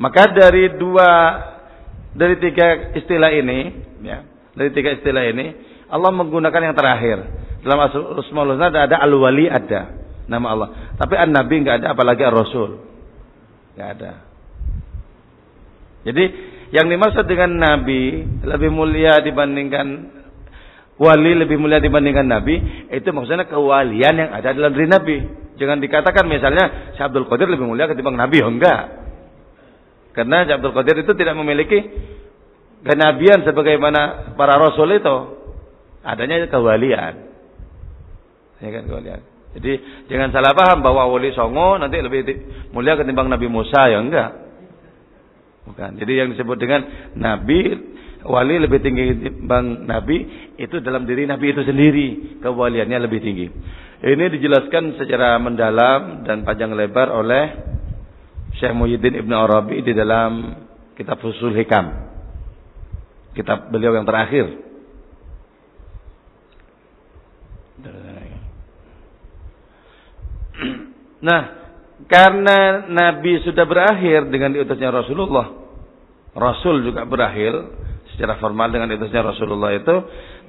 Maka 0.00 0.22
dari 0.34 0.74
dua 0.80 1.10
dari 2.12 2.34
tiga 2.42 2.92
istilah 2.98 3.30
ini, 3.30 3.60
ya, 4.02 4.26
dari 4.58 4.74
tiga 4.74 4.90
istilah 4.98 5.24
ini, 5.30 5.46
Allah 5.86 6.10
menggunakan 6.10 6.72
yang 6.72 6.76
terakhir. 6.76 7.18
Dalam 7.62 7.78
Asmaul 7.86 8.58
Husna 8.58 8.74
ada, 8.74 8.90
ada 8.90 8.96
al-wali 9.06 9.46
ada 9.46 10.02
nama 10.26 10.46
Allah. 10.50 10.68
Tapi 10.98 11.14
an-nabi 11.14 11.62
enggak 11.62 11.78
ada 11.78 11.94
apalagi 11.94 12.26
ar-rasul. 12.26 12.91
Enggak 13.72 13.88
ada. 13.98 14.12
Jadi 16.02 16.24
yang 16.74 16.88
dimaksud 16.88 17.24
dengan 17.28 17.52
nabi 17.56 18.26
lebih 18.42 18.70
mulia 18.72 19.20
dibandingkan 19.22 20.08
wali 21.00 21.32
lebih 21.34 21.56
mulia 21.58 21.80
dibandingkan 21.80 22.26
nabi, 22.26 22.86
itu 22.90 23.08
maksudnya 23.10 23.48
kewalian 23.48 24.14
yang 24.18 24.30
ada 24.30 24.54
dalam 24.54 24.72
diri 24.76 24.88
nabi. 24.88 25.16
Jangan 25.56 25.78
dikatakan 25.78 26.24
misalnya 26.26 26.94
Syekh 26.96 27.12
Abdul 27.12 27.28
Qadir 27.28 27.48
lebih 27.48 27.68
mulia 27.68 27.88
ketimbang 27.88 28.16
nabi, 28.16 28.40
oh 28.44 28.50
enggak. 28.50 29.02
Karena 30.12 30.44
Syekh 30.44 30.56
Abdul 30.60 30.74
Qadir 30.76 30.96
itu 31.02 31.12
tidak 31.16 31.34
memiliki 31.38 31.78
kenabian 32.82 33.46
sebagaimana 33.46 34.34
para 34.36 34.58
rasul 34.58 34.90
itu. 34.92 35.16
Adanya 36.02 36.50
kewalian. 36.50 37.14
Ya 38.58 38.68
kan 38.74 38.84
kewalian. 38.90 39.31
Jadi 39.52 39.72
jangan 40.08 40.32
salah 40.32 40.56
paham 40.56 40.80
bahwa 40.80 41.12
wali 41.12 41.28
songo 41.36 41.76
nanti 41.76 42.00
lebih 42.00 42.24
mulia 42.72 42.96
ketimbang 42.96 43.28
Nabi 43.28 43.46
Musa 43.52 43.88
ya 43.92 44.00
enggak. 44.00 44.30
Bukan. 45.62 45.90
Jadi 46.00 46.12
yang 46.18 46.28
disebut 46.34 46.58
dengan 46.58 46.82
nabi 47.14 47.70
wali 48.26 48.58
lebih 48.58 48.82
tinggi 48.82 49.14
bang 49.46 49.86
nabi 49.86 50.26
itu 50.58 50.82
dalam 50.82 51.06
diri 51.06 51.22
nabi 51.26 51.54
itu 51.54 51.62
sendiri 51.62 52.40
kewaliannya 52.42 52.98
lebih 52.98 53.20
tinggi. 53.22 53.46
Ini 54.02 54.24
dijelaskan 54.34 54.98
secara 54.98 55.38
mendalam 55.38 56.26
dan 56.26 56.42
panjang 56.42 56.74
lebar 56.74 57.14
oleh 57.14 57.44
Syekh 58.58 58.74
Muhyiddin 58.74 59.14
Ibn 59.22 59.32
Arabi 59.32 59.86
di 59.86 59.94
dalam 59.94 60.58
kitab 60.98 61.22
Fusul 61.22 61.54
Hikam. 61.54 62.10
Kitab 63.38 63.70
beliau 63.70 63.94
yang 63.94 64.04
terakhir. 64.04 64.71
Nah, 71.22 71.42
karena 72.10 72.90
Nabi 72.90 73.38
sudah 73.46 73.62
berakhir 73.62 74.26
dengan 74.26 74.50
diutusnya 74.50 74.90
Rasulullah, 74.90 75.54
Rasul 76.34 76.82
juga 76.82 77.06
berakhir 77.06 77.54
secara 78.10 78.42
formal 78.42 78.74
dengan 78.74 78.90
diutusnya 78.90 79.22
Rasulullah 79.22 79.70
itu, 79.70 79.96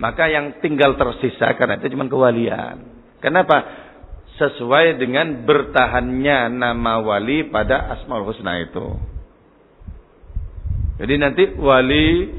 maka 0.02 0.26
yang 0.34 0.58
tinggal 0.66 0.98
tersisa 0.98 1.54
karena 1.54 1.78
itu 1.78 1.94
cuma 1.94 2.10
kewalian. 2.10 3.06
Kenapa? 3.22 3.86
Sesuai 4.34 4.98
dengan 4.98 5.46
bertahannya 5.46 6.58
nama 6.58 6.98
wali 7.06 7.54
pada 7.54 7.94
Asmaul 7.94 8.34
Husna 8.34 8.58
itu. 8.66 8.98
Jadi 10.98 11.14
nanti 11.22 11.44
wali 11.54 12.34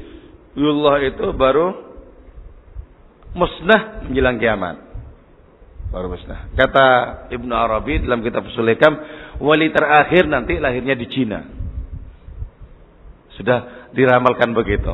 Allah 0.59 0.95
itu 1.07 1.25
baru 1.31 1.67
musnah 3.31 4.07
menjelang 4.07 4.39
kiamat 4.43 4.84
baru 5.95 6.11
musnah. 6.11 6.51
Kata 6.59 6.87
Ibnu 7.31 7.55
Arabi 7.55 8.03
dalam 8.03 8.19
kitab 8.19 8.43
Sulekam, 8.51 8.99
wali 9.39 9.71
terakhir 9.71 10.27
nanti 10.27 10.59
lahirnya 10.59 10.91
di 10.91 11.07
Cina. 11.07 11.39
Sudah 13.39 13.89
diramalkan 13.95 14.51
begitu 14.51 14.91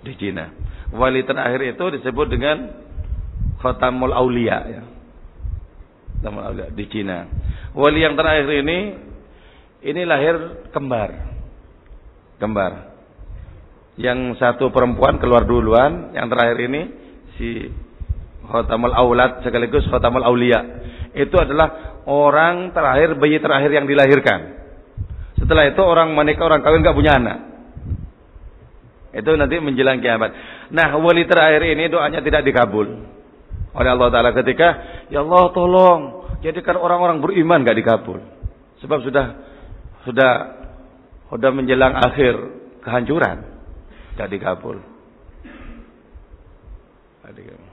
di 0.00 0.16
Cina. 0.16 0.48
Wali 0.96 1.28
terakhir 1.28 1.76
itu 1.76 1.84
disebut 2.00 2.26
dengan 2.32 2.72
Khatamul 3.60 4.16
Aulia 4.16 4.58
ya. 4.64 4.82
Khatamul 6.24 6.44
Aulia 6.48 6.66
di 6.72 6.84
Cina. 6.88 7.28
Wali 7.76 8.00
yang 8.00 8.16
terakhir 8.16 8.48
ini 8.64 8.78
ini 9.84 10.02
lahir 10.08 10.64
kembar. 10.72 11.36
Kembar. 12.40 12.96
Yang 14.00 14.40
satu 14.40 14.72
perempuan 14.72 15.20
keluar 15.20 15.44
duluan, 15.44 16.16
yang 16.16 16.30
terakhir 16.30 16.58
ini 16.64 16.80
si 17.34 17.66
Khotamul 18.48 18.96
Aulad 18.96 19.44
sekaligus 19.44 19.84
Khotamul 19.92 20.24
Aulia. 20.24 20.60
Itu 21.12 21.36
adalah 21.36 22.00
orang 22.08 22.72
terakhir, 22.72 23.20
bayi 23.20 23.40
terakhir 23.40 23.70
yang 23.72 23.84
dilahirkan. 23.84 24.56
Setelah 25.36 25.68
itu 25.70 25.80
orang 25.84 26.16
menikah, 26.16 26.48
orang 26.48 26.64
kawin 26.64 26.82
gak 26.82 26.96
punya 26.96 27.20
anak. 27.20 27.38
Itu 29.12 29.36
nanti 29.36 29.56
menjelang 29.60 30.00
kiamat. 30.00 30.30
Nah, 30.72 30.96
wali 31.00 31.24
terakhir 31.24 31.64
ini 31.64 31.88
doanya 31.88 32.20
tidak 32.20 32.44
dikabul 32.44 33.18
oleh 33.78 33.90
Allah 33.94 34.08
Taala 34.10 34.30
ketika 34.34 34.68
ya 35.12 35.22
Allah 35.22 35.54
tolong 35.54 36.00
jadikan 36.40 36.76
orang-orang 36.80 37.22
beriman 37.22 37.62
gak 37.62 37.78
dikabul. 37.78 38.18
Sebab 38.82 38.98
sudah 39.04 39.26
sudah 40.06 40.32
sudah 41.28 41.50
menjelang 41.52 41.94
akhir 41.94 42.34
kehancuran 42.82 43.44
gak 44.16 44.28
dikabul. 44.32 44.80
Gak 47.22 47.32
dikabul. 47.36 47.67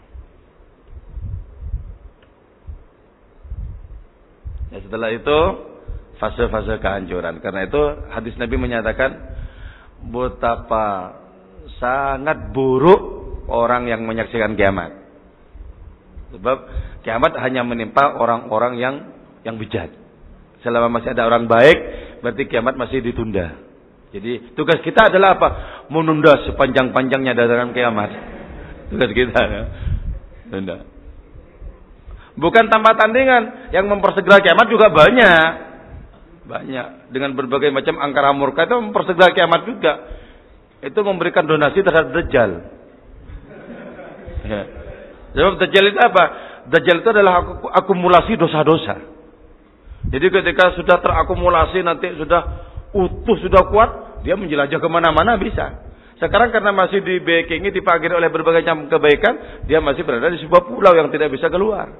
Ya, 4.75 4.83
setelah 4.83 5.07
itu 5.15 5.39
fase-fase 6.19 6.83
kehancuran. 6.83 7.39
Karena 7.39 7.63
itu 7.63 7.79
hadis 8.11 8.35
Nabi 8.35 8.59
menyatakan 8.59 9.15
betapa 10.11 11.15
sangat 11.79 12.51
buruk 12.51 12.99
orang 13.47 13.87
yang 13.87 14.03
menyaksikan 14.03 14.59
kiamat. 14.59 14.91
Sebab 16.35 16.57
kiamat 17.07 17.39
hanya 17.39 17.63
menimpa 17.63 18.19
orang-orang 18.19 18.75
yang 18.75 18.95
yang 19.47 19.55
bijak. 19.55 19.95
Selama 20.59 20.99
masih 20.99 21.15
ada 21.15 21.23
orang 21.23 21.47
baik, 21.47 21.77
berarti 22.19 22.43
kiamat 22.51 22.75
masih 22.75 22.99
ditunda. 22.99 23.55
Jadi 24.11 24.59
tugas 24.59 24.83
kita 24.83 25.07
adalah 25.07 25.39
apa? 25.39 25.49
Menunda 25.87 26.35
sepanjang-panjangnya 26.51 27.31
dalam 27.31 27.71
kiamat. 27.71 28.11
Tugas 28.91 29.11
kita 29.15 29.39
ya. 29.39 29.63
Tunda. 30.51 30.94
Bukan 32.35 32.67
tanpa 32.67 32.95
tandingan. 32.99 33.71
Yang 33.71 33.85
mempersegera 33.91 34.43
kiamat 34.43 34.67
juga 34.67 34.91
banyak. 34.91 35.49
Banyak. 36.45 36.87
Dengan 37.11 37.31
berbagai 37.33 37.71
macam 37.71 37.99
angkara 37.99 38.35
murka 38.35 38.67
itu 38.67 38.75
mempersegera 38.75 39.31
kiamat 39.31 39.61
juga. 39.67 39.93
Itu 40.83 40.99
memberikan 41.01 41.47
donasi 41.47 41.81
terhadap 41.81 42.11
Dajjal. 42.13 42.51
Ya. 44.45 44.61
Sebab 45.33 45.53
Dajjal 45.57 45.85
itu 45.89 45.99
apa? 45.99 46.23
Dajjal 46.69 47.01
itu 47.01 47.09
adalah 47.09 47.63
akumulasi 47.81 48.37
dosa-dosa. 48.37 49.15
Jadi 50.05 50.27
ketika 50.29 50.77
sudah 50.77 51.01
terakumulasi 51.01 51.81
nanti 51.81 52.13
sudah 52.13 52.41
utuh, 52.93 53.37
sudah 53.41 53.65
kuat, 53.73 54.21
dia 54.21 54.37
menjelajah 54.37 54.77
ke 54.77 54.89
mana-mana 54.89 55.33
bisa. 55.41 55.81
Sekarang 56.21 56.53
karena 56.53 56.71
masih 56.71 57.03
di 57.03 57.19
backingi, 57.19 57.75
dipagari 57.75 58.15
oleh 58.15 58.31
berbagai 58.31 58.63
macam 58.63 58.87
kebaikan, 58.87 59.65
dia 59.67 59.83
masih 59.83 60.07
berada 60.07 60.31
di 60.31 60.39
sebuah 60.39 60.63
pulau 60.63 60.93
yang 60.95 61.11
tidak 61.11 61.33
bisa 61.33 61.51
keluar. 61.51 61.91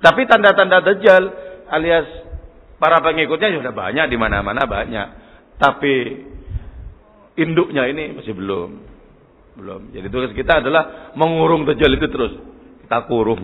Tapi 0.00 0.28
tanda-tanda 0.28 0.84
Dajjal 0.84 1.24
alias 1.72 2.06
para 2.76 3.00
pengikutnya 3.00 3.56
sudah 3.56 3.72
banyak 3.72 4.06
di 4.12 4.16
mana-mana 4.20 4.68
banyak. 4.68 5.08
Tapi 5.56 5.94
induknya 7.40 7.88
ini 7.88 8.12
masih 8.16 8.36
belum. 8.36 8.70
Belum. 9.56 9.80
Jadi 9.92 10.06
tugas 10.12 10.32
kita 10.36 10.60
adalah 10.60 11.12
mengurung 11.16 11.64
Dajjal 11.64 11.96
itu 11.96 12.06
terus. 12.12 12.32
Kita 12.84 13.08
kurung. 13.08 13.40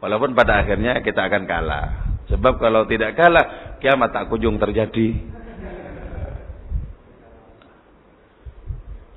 Walaupun 0.00 0.32
pada 0.32 0.64
akhirnya 0.64 1.02
kita 1.04 1.28
akan 1.28 1.44
kalah. 1.44 1.86
Sebab 2.30 2.62
kalau 2.62 2.86
tidak 2.86 3.18
kalah, 3.18 3.76
kiamat 3.82 4.14
tak 4.14 4.30
kunjung 4.30 4.56
terjadi. 4.56 5.18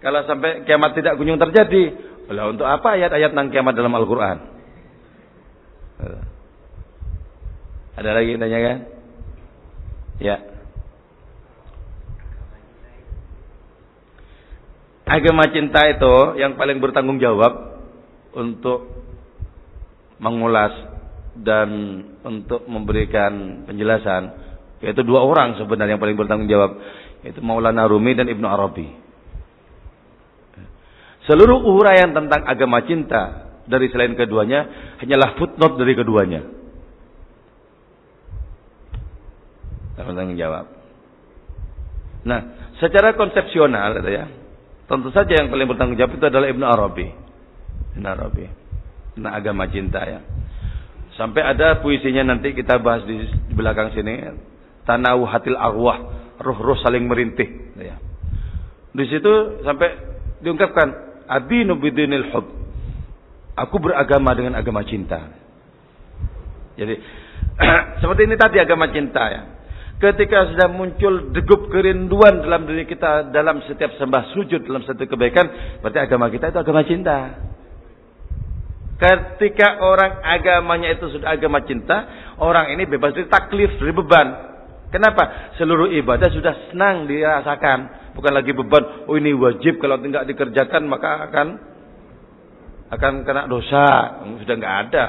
Kalau 0.04 0.20
sampai 0.28 0.68
kiamat 0.68 0.92
tidak 1.00 1.16
kunjung 1.16 1.40
terjadi, 1.40 1.96
lah 2.28 2.52
untuk 2.52 2.68
apa 2.68 3.00
ayat-ayat 3.00 3.32
tentang 3.32 3.56
kiamat 3.56 3.72
dalam 3.78 3.96
Al-Quran? 3.96 4.53
Ada 7.94 8.10
lagi 8.10 8.34
yang 8.34 8.42
tanyakan? 8.42 8.78
Ya. 10.18 10.38
Agama 15.04 15.46
cinta 15.52 15.84
itu 15.92 16.40
yang 16.40 16.58
paling 16.58 16.80
bertanggung 16.82 17.22
jawab 17.22 17.84
untuk 18.34 18.88
mengulas 20.18 20.74
dan 21.38 21.70
untuk 22.24 22.66
memberikan 22.70 23.66
penjelasan 23.68 24.32
yaitu 24.80 25.04
dua 25.04 25.24
orang 25.24 25.60
sebenarnya 25.60 25.96
yang 25.96 26.04
paling 26.04 26.18
bertanggung 26.18 26.50
jawab 26.50 26.80
yaitu 27.24 27.44
Maulana 27.44 27.88
Rumi 27.88 28.16
dan 28.16 28.32
Ibnu 28.32 28.48
Arabi. 28.48 28.88
Seluruh 31.24 31.64
uraian 31.64 32.12
tentang 32.12 32.44
agama 32.44 32.84
cinta 32.84 33.43
dari 33.64 33.88
selain 33.92 34.14
keduanya 34.16 34.68
hanyalah 35.00 35.40
footnote 35.40 35.76
dari 35.80 35.94
keduanya. 35.96 36.42
Tanggung 39.94 40.36
jawab. 40.36 40.66
Nah, 42.28 42.74
secara 42.80 43.16
konsepsional 43.16 44.04
ya, 44.08 44.26
tentu 44.88 45.10
saja 45.16 45.38
yang 45.38 45.48
paling 45.48 45.68
bertanggung 45.70 46.00
jawab 46.00 46.18
itu 46.18 46.26
adalah 46.28 46.48
Ibnu 46.50 46.66
Arabi. 46.66 47.08
Ibnu 47.96 48.08
Arabi. 48.08 48.46
Nah, 49.22 49.32
agama 49.38 49.70
cinta 49.70 50.02
ya. 50.04 50.20
Sampai 51.14 51.46
ada 51.46 51.78
puisinya 51.78 52.26
nanti 52.26 52.58
kita 52.58 52.82
bahas 52.82 53.06
di, 53.06 53.22
belakang 53.54 53.94
sini. 53.94 54.34
Tanawu 54.84 55.30
hatil 55.30 55.56
arwah, 55.56 56.02
roh-roh 56.42 56.76
saling 56.82 57.06
merintih. 57.06 57.48
Ya. 57.78 58.02
Di 58.92 59.06
situ 59.08 59.62
sampai 59.62 59.94
diungkapkan 60.42 60.88
adinu 61.30 61.78
bidinil 61.80 62.34
hub 62.34 62.63
Aku 63.54 63.78
beragama 63.78 64.34
dengan 64.34 64.58
agama 64.58 64.82
cinta. 64.82 65.30
Jadi 66.74 66.98
seperti 68.02 68.22
ini 68.26 68.36
tadi 68.38 68.58
agama 68.58 68.90
cinta 68.90 69.24
ya. 69.30 69.42
Ketika 70.02 70.52
sudah 70.52 70.68
muncul 70.74 71.32
degup 71.32 71.70
kerinduan 71.70 72.44
dalam 72.44 72.66
diri 72.66 72.84
kita 72.90 73.30
dalam 73.30 73.62
setiap 73.64 73.94
sembah 73.96 74.36
sujud 74.36 74.66
dalam 74.66 74.84
satu 74.84 75.06
kebaikan, 75.06 75.80
berarti 75.80 76.00
agama 76.02 76.28
kita 76.34 76.50
itu 76.50 76.60
agama 76.60 76.82
cinta. 76.84 77.18
Ketika 79.00 79.80
orang 79.86 80.20
agamanya 80.26 80.92
itu 80.98 81.08
sudah 81.14 81.38
agama 81.38 81.62
cinta, 81.64 82.10
orang 82.42 82.74
ini 82.74 82.90
bebas 82.90 83.16
dari 83.16 83.30
taklif, 83.30 83.80
dari 83.80 83.94
beban. 83.96 84.28
Kenapa? 84.92 85.56
Seluruh 85.62 85.90
ibadah 85.90 86.30
sudah 86.30 86.70
senang 86.70 87.10
dirasakan. 87.10 88.14
Bukan 88.14 88.34
lagi 88.34 88.52
beban, 88.54 89.08
oh 89.08 89.16
ini 89.18 89.34
wajib 89.34 89.80
kalau 89.80 89.98
tidak 90.04 90.30
dikerjakan 90.30 90.86
maka 90.86 91.32
akan 91.32 91.48
akan 93.00 93.26
kena 93.26 93.50
dosa. 93.50 93.86
Sudah 94.42 94.56
nggak 94.56 94.76
ada. 94.90 95.06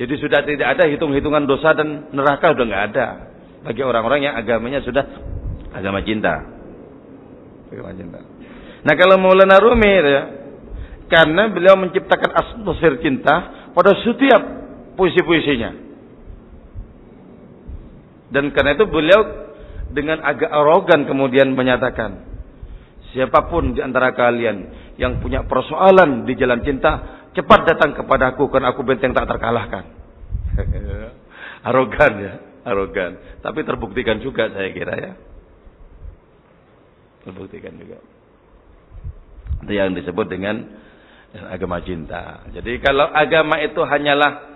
Jadi 0.00 0.14
sudah 0.16 0.40
tidak 0.42 0.68
ada 0.78 0.84
hitung-hitungan 0.88 1.44
dosa 1.44 1.76
dan 1.76 2.08
neraka 2.16 2.56
sudah 2.56 2.66
nggak 2.66 2.86
ada. 2.94 3.08
bagi 3.60 3.84
orang-orang 3.84 4.24
yang 4.24 4.34
agamanya 4.40 4.80
sudah 4.80 5.04
agama 5.76 6.00
cinta. 6.00 6.40
Agama 7.68 7.92
cinta. 7.92 8.24
Nah 8.80 8.94
kalau 8.96 9.20
Maulana 9.20 9.60
Rumi 9.60 9.92
ya, 10.00 10.22
karena 11.12 11.52
beliau 11.52 11.76
menciptakan 11.76 12.30
atmosfer 12.32 12.96
cinta 13.04 13.68
pada 13.76 13.92
setiap 14.00 14.42
puisi-puisinya. 14.96 15.90
Dan 18.30 18.54
karena 18.54 18.78
itu 18.78 18.86
beliau 18.86 19.20
dengan 19.90 20.22
agak 20.22 20.48
arogan 20.48 21.02
kemudian 21.04 21.50
menyatakan, 21.50 22.22
siapa 23.10 23.50
pun 23.50 23.74
di 23.74 23.82
antara 23.82 24.14
kalian 24.14 24.70
yang 25.02 25.18
punya 25.18 25.42
persoalan 25.44 26.22
di 26.24 26.38
jalan 26.38 26.62
cinta, 26.62 27.19
cepat 27.36 27.60
datang 27.66 27.94
kepadaku 27.94 28.50
karena 28.50 28.74
aku 28.74 28.82
benteng 28.82 29.14
tak 29.14 29.28
terkalahkan. 29.30 29.84
arogan 31.68 32.12
ya, 32.18 32.34
arogan. 32.66 33.40
Tapi 33.44 33.60
terbuktikan 33.62 34.18
juga 34.18 34.50
saya 34.50 34.70
kira 34.74 34.94
ya. 34.98 35.12
Terbuktikan 37.26 37.76
juga. 37.76 38.00
Itu 39.60 39.72
yang 39.76 39.92
disebut 39.92 40.26
dengan 40.26 40.64
agama 41.52 41.78
cinta. 41.84 42.48
Jadi 42.50 42.80
kalau 42.82 43.06
agama 43.06 43.60
itu 43.62 43.78
hanyalah 43.84 44.50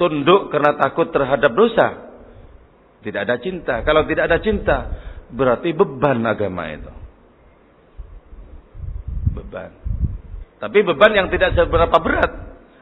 tunduk 0.00 0.48
karena 0.48 0.78
takut 0.78 1.10
terhadap 1.10 1.52
dosa, 1.52 2.06
tidak 3.04 3.20
ada 3.28 3.36
cinta. 3.42 3.74
Kalau 3.84 4.06
tidak 4.08 4.30
ada 4.30 4.38
cinta, 4.40 4.76
berarti 5.32 5.74
beban 5.76 6.24
agama 6.24 6.70
itu. 6.72 6.92
Beban. 9.36 9.85
Tapi 10.56 10.78
beban 10.80 11.12
yang 11.12 11.28
tidak 11.28 11.52
seberapa 11.52 11.96
berat. 12.00 12.32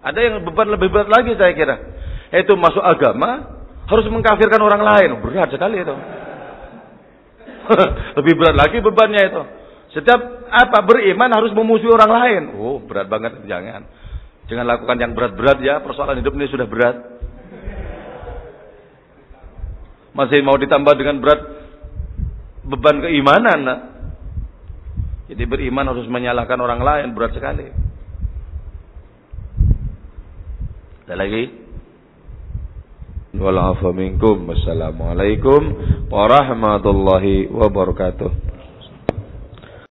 Ada 0.05 0.19
yang 0.21 0.35
beban 0.47 0.71
lebih 0.71 0.93
berat 0.95 1.11
lagi 1.11 1.35
saya 1.35 1.53
kira. 1.57 1.77
Yaitu 2.31 2.55
masuk 2.55 2.83
agama, 2.83 3.63
harus 3.91 4.07
mengkafirkan 4.07 4.61
orang 4.63 4.83
lain. 4.85 5.11
Berat 5.19 5.51
sekali 5.51 5.83
itu. 5.83 5.95
lebih 8.21 8.35
berat 8.37 8.57
lagi 8.57 8.79
bebannya 8.79 9.23
itu. 9.27 9.43
Setiap 9.97 10.21
apa 10.51 10.79
beriman 10.87 11.31
harus 11.35 11.51
memusuhi 11.55 11.91
orang 11.91 12.13
lain. 12.13 12.43
Oh, 12.59 12.79
berat 12.83 13.11
banget. 13.11 13.43
Jangan. 13.47 13.87
Jangan 14.47 14.67
lakukan 14.69 14.97
yang 15.01 15.13
berat-berat 15.17 15.59
ya. 15.65 15.81
Persoalan 15.83 16.21
hidup 16.21 16.35
ini 16.37 16.47
sudah 16.51 16.67
berat. 16.69 16.97
Masih 20.15 20.47
mau 20.47 20.55
ditambah 20.55 20.95
dengan 20.95 21.19
berat 21.19 21.41
beban 22.63 23.03
keimanan. 23.03 23.59
Nah. 23.67 23.94
Jadi 25.25 25.43
beriman 25.49 25.89
harus 25.89 26.05
menyalahkan 26.05 26.61
orang 26.61 26.81
lain 26.85 27.17
berat 27.17 27.33
sekali. 27.33 27.69
Ada 31.05 31.17
lagi? 31.17 31.45
Walafu 33.35 33.91
minkum. 33.97 34.47
Wassalamualaikum 34.49 35.61
warahmatullahi 36.13 37.49
wabarakatuh. 37.49 38.31